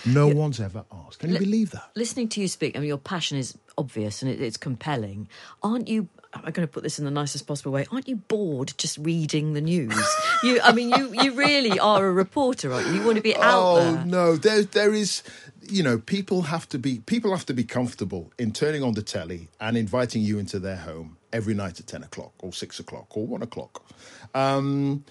[0.05, 0.33] No yeah.
[0.33, 1.19] one's ever asked.
[1.19, 1.91] Can you L- believe that?
[1.95, 5.29] Listening to you speak, I mean, your passion is obvious and it, it's compelling.
[5.63, 7.87] Aren't you I'm going to put this in the nicest possible way.
[7.91, 9.97] Aren't you bored just reading the news?
[10.43, 12.95] you, I mean, you you really are a reporter, aren't you?
[12.95, 14.01] You want to be out oh, there.
[14.01, 15.23] Oh no, there there is,
[15.67, 19.01] you know, people have to be people have to be comfortable in turning on the
[19.01, 23.17] telly and inviting you into their home every night at ten o'clock or six o'clock
[23.17, 23.83] or one o'clock.
[24.35, 25.05] Um,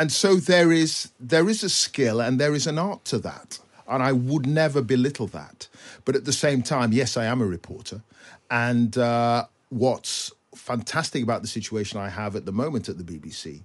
[0.00, 3.58] and so there is there is a skill and there is an art to that
[3.90, 5.68] and I would never belittle that.
[6.04, 8.02] But at the same time, yes, I am a reporter,
[8.50, 13.62] and uh, what's fantastic about the situation I have at the moment at the BBC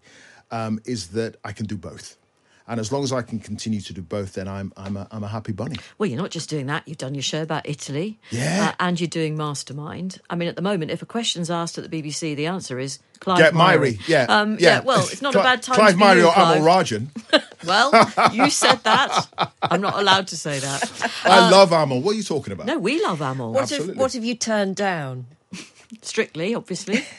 [0.51, 2.17] um, is that I can do both.
[2.67, 5.23] And as long as I can continue to do both, then I'm I'm a, I'm
[5.23, 5.75] a happy bunny.
[5.97, 6.87] Well, you're not just doing that.
[6.87, 10.19] You've done your show about Italy, yeah, uh, and you're doing Mastermind.
[10.29, 12.99] I mean, at the moment, if a question's asked at the BBC, the answer is
[13.19, 13.99] Clive Get Myrie.
[14.07, 14.77] Yeah, um, yeah.
[14.77, 14.79] yeah.
[14.81, 15.75] Well, it's not Cl- a bad time.
[15.75, 17.07] Clive Myrie or Amol Rajan.
[17.65, 19.27] well, you said that.
[19.61, 21.21] I'm not allowed to say that.
[21.25, 22.01] I uh, love Amol.
[22.01, 22.65] What are you talking about?
[22.65, 23.51] No, we love Amol.
[23.51, 25.27] What, have, what have you turned down?
[26.01, 27.05] Strictly, obviously.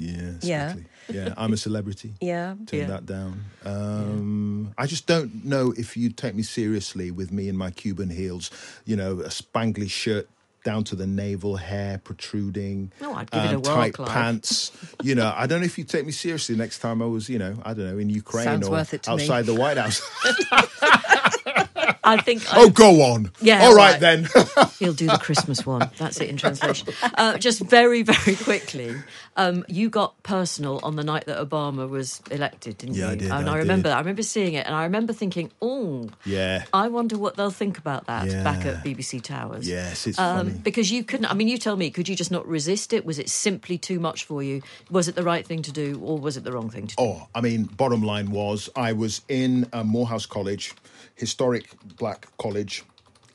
[0.00, 0.74] Yeah, yeah.
[1.08, 2.14] Yeah, I'm a celebrity.
[2.20, 2.54] yeah.
[2.66, 2.86] Turn yeah.
[2.86, 3.44] that down.
[3.64, 4.82] Um, yeah.
[4.82, 8.50] I just don't know if you'd take me seriously with me in my Cuban heels,
[8.84, 10.28] you know, a spangly shirt
[10.64, 14.08] down to the navel, hair protruding, no, I'd give um, it a um, tight Clive.
[14.08, 14.72] pants.
[15.02, 17.38] you know, I don't know if you'd take me seriously next time I was, you
[17.38, 19.54] know, I don't know, in Ukraine Sounds or outside me.
[19.54, 20.02] the White House.
[22.08, 22.42] I think.
[22.54, 23.30] Oh, go on.
[23.40, 23.64] Yeah.
[23.64, 24.00] All right, right.
[24.00, 24.28] then.
[24.78, 25.90] He'll do the Christmas one.
[25.98, 26.88] That's it in translation.
[27.02, 28.94] Uh, just very, very quickly,
[29.36, 33.10] um, you got personal on the night that Obama was elected, didn't yeah, you?
[33.10, 33.30] I did.
[33.30, 33.94] And I, I remember, did.
[33.94, 36.64] I remember seeing it, and I remember thinking, oh, yeah.
[36.72, 38.42] I wonder what they'll think about that yeah.
[38.42, 39.68] back at BBC Towers.
[39.68, 41.26] Yes, it's um, funny because you couldn't.
[41.26, 43.04] I mean, you tell me, could you just not resist it?
[43.04, 44.62] Was it simply too much for you?
[44.90, 47.02] Was it the right thing to do, or was it the wrong thing to do?
[47.02, 50.74] Oh, I mean, bottom line was I was in uh, Morehouse College
[51.18, 51.68] historic
[51.98, 52.84] black college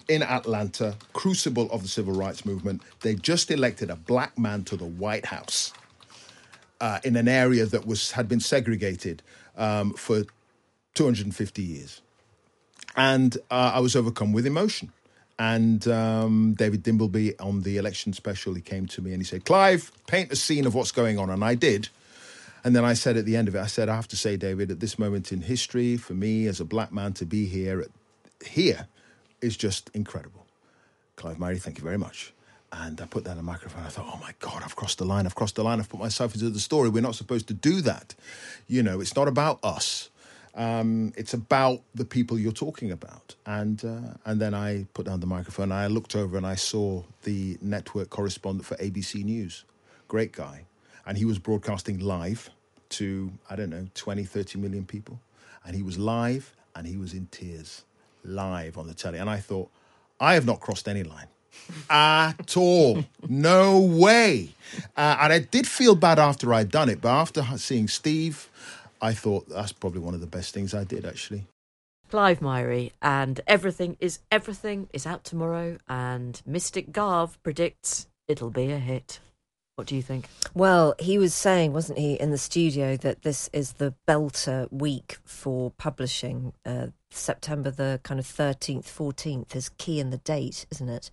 [0.08, 2.82] in Atlanta, crucible of the civil rights movement.
[3.02, 5.74] They just elected a black man to the White House
[6.82, 9.22] uh, in an area that was had been segregated
[9.56, 10.24] um, for
[10.96, 12.02] 250 years,
[12.96, 14.92] and uh, I was overcome with emotion.
[15.40, 19.46] And um, David Dimbleby on the election special, he came to me and he said,
[19.46, 21.90] "Clive, paint a scene of what's going on," and I did.
[22.64, 24.38] And then I said at the end of it, I said, I have to say,
[24.38, 27.86] David, at this moment in history, for me as a black man to be here,
[28.46, 28.88] here
[29.42, 30.46] is just incredible.
[31.16, 32.34] Clive Myrie, thank you very much.
[32.72, 33.84] And I put down the microphone.
[33.84, 35.26] I thought, oh my God, I've crossed the line.
[35.26, 35.80] I've crossed the line.
[35.80, 36.90] I've put myself into the story.
[36.90, 38.16] We're not supposed to do that.
[38.68, 40.10] You know, it's not about us.
[40.56, 43.36] Um, it's about the people you're talking about.
[43.46, 45.72] And uh, and then I put down the microphone.
[45.72, 49.66] I looked over and I saw the network correspondent for ABC News.
[50.08, 50.66] Great guy.
[51.06, 52.50] And he was broadcasting live
[52.90, 55.20] to, I don't know, 20, 30 million people.
[55.66, 57.84] And he was live and he was in tears,
[58.24, 59.20] live on the telly.
[59.20, 59.70] And I thought,
[60.20, 61.28] I have not crossed any line
[61.90, 63.04] at all.
[63.28, 64.54] No way.
[64.96, 68.50] Uh, and I did feel bad after I'd done it, but after seeing Steve,
[69.02, 71.46] I thought that's probably one of the best things I did actually.
[72.10, 78.72] Clive Myrie and Everything is Everything is out tomorrow, and Mystic Garv predicts it'll be
[78.72, 79.20] a hit.
[79.76, 80.28] What do you think?
[80.54, 85.18] Well, he was saying, wasn't he, in the studio that this is the belter week
[85.26, 86.54] for publishing.
[86.64, 91.10] Uh, September the kind of 13th, 14th is key in the date, isn't it?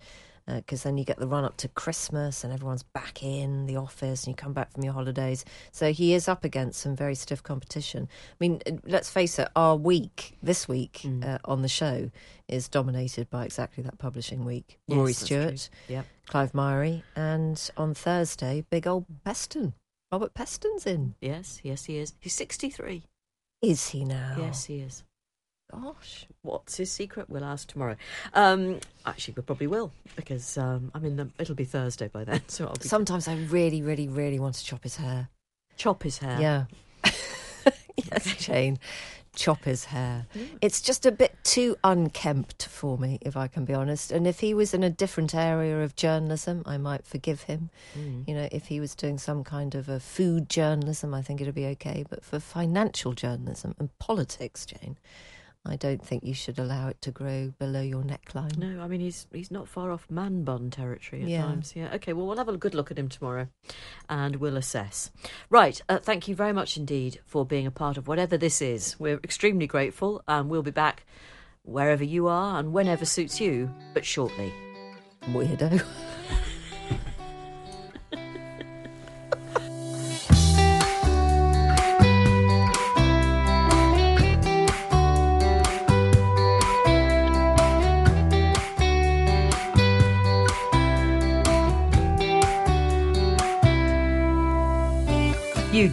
[0.47, 3.75] Because uh, then you get the run up to Christmas and everyone's back in the
[3.75, 5.45] office and you come back from your holidays.
[5.71, 8.07] So he is up against some very stiff competition.
[8.31, 11.25] I mean, uh, let's face it, our week, this week mm.
[11.25, 12.11] uh, on the show,
[12.47, 14.79] is dominated by exactly that publishing week.
[14.87, 16.05] Yes, Rory Stewart, yep.
[16.27, 19.73] Clive Myrie, and on Thursday, big old Peston.
[20.11, 21.15] Robert Peston's in.
[21.21, 22.13] Yes, yes, he is.
[22.19, 23.03] He's 63.
[23.61, 24.35] Is he now?
[24.37, 25.03] Yes, he is
[25.71, 27.29] gosh, what's his secret?
[27.29, 27.95] We'll ask tomorrow.
[28.33, 32.41] Um, actually, we probably will because um, I mean it'll be Thursday by then.
[32.47, 35.29] So I'll be sometimes I really, really, really want to chop his hair.
[35.77, 36.39] Chop his hair.
[36.39, 36.65] Yeah.
[38.11, 38.79] yes, Jane.
[39.33, 40.27] Chop his hair.
[40.61, 44.11] It's just a bit too unkempt for me, if I can be honest.
[44.11, 47.69] And if he was in a different area of journalism, I might forgive him.
[47.97, 48.27] Mm.
[48.27, 51.55] You know, if he was doing some kind of a food journalism, I think it'd
[51.55, 52.03] be okay.
[52.09, 54.97] But for financial journalism and politics, Jane,
[55.63, 58.57] I don't think you should allow it to grow below your neckline.
[58.57, 61.43] No, I mean he's he's not far off man bun territory at yeah.
[61.43, 61.73] times.
[61.75, 61.93] Yeah.
[61.95, 62.13] Okay.
[62.13, 63.47] Well, we'll have a good look at him tomorrow,
[64.09, 65.11] and we'll assess.
[65.49, 65.79] Right.
[65.87, 68.99] Uh, thank you very much indeed for being a part of whatever this is.
[68.99, 71.05] We're extremely grateful, and we'll be back
[71.63, 74.51] wherever you are and whenever suits you, but shortly.
[75.27, 75.83] Weirdo.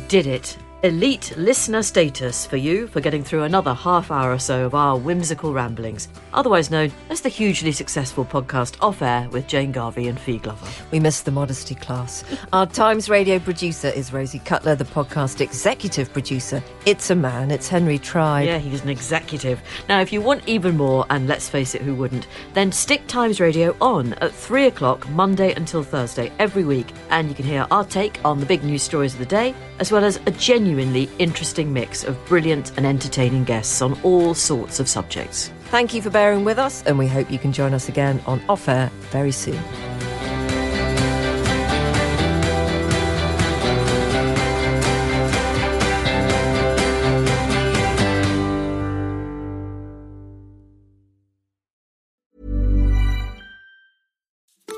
[0.08, 0.56] did it.
[0.84, 4.96] Elite listener status for you for getting through another half hour or so of our
[4.96, 10.20] whimsical ramblings, otherwise known as the hugely successful podcast Off Air with Jane Garvey and
[10.20, 10.68] Fi Glover.
[10.92, 12.22] We missed the modesty class.
[12.52, 16.62] Our Times radio producer is Rosie Cutler, the podcast executive producer.
[16.86, 18.46] It's a man, it's Henry Tribe.
[18.46, 19.60] Yeah, he's an executive.
[19.88, 23.40] Now, if you want even more, and let's face it, who wouldn't, then stick Times
[23.40, 27.84] Radio on at 3 o'clock Monday until Thursday every week, and you can hear our
[27.84, 31.08] take on the big news stories of the day, as well as a genuine genuinely
[31.18, 35.50] interesting mix of brilliant and entertaining guests on all sorts of subjects.
[35.70, 38.42] Thank you for bearing with us, and we hope you can join us again on
[38.50, 39.58] Off Air very soon.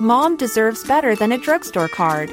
[0.00, 2.32] Mom deserves better than a drugstore card.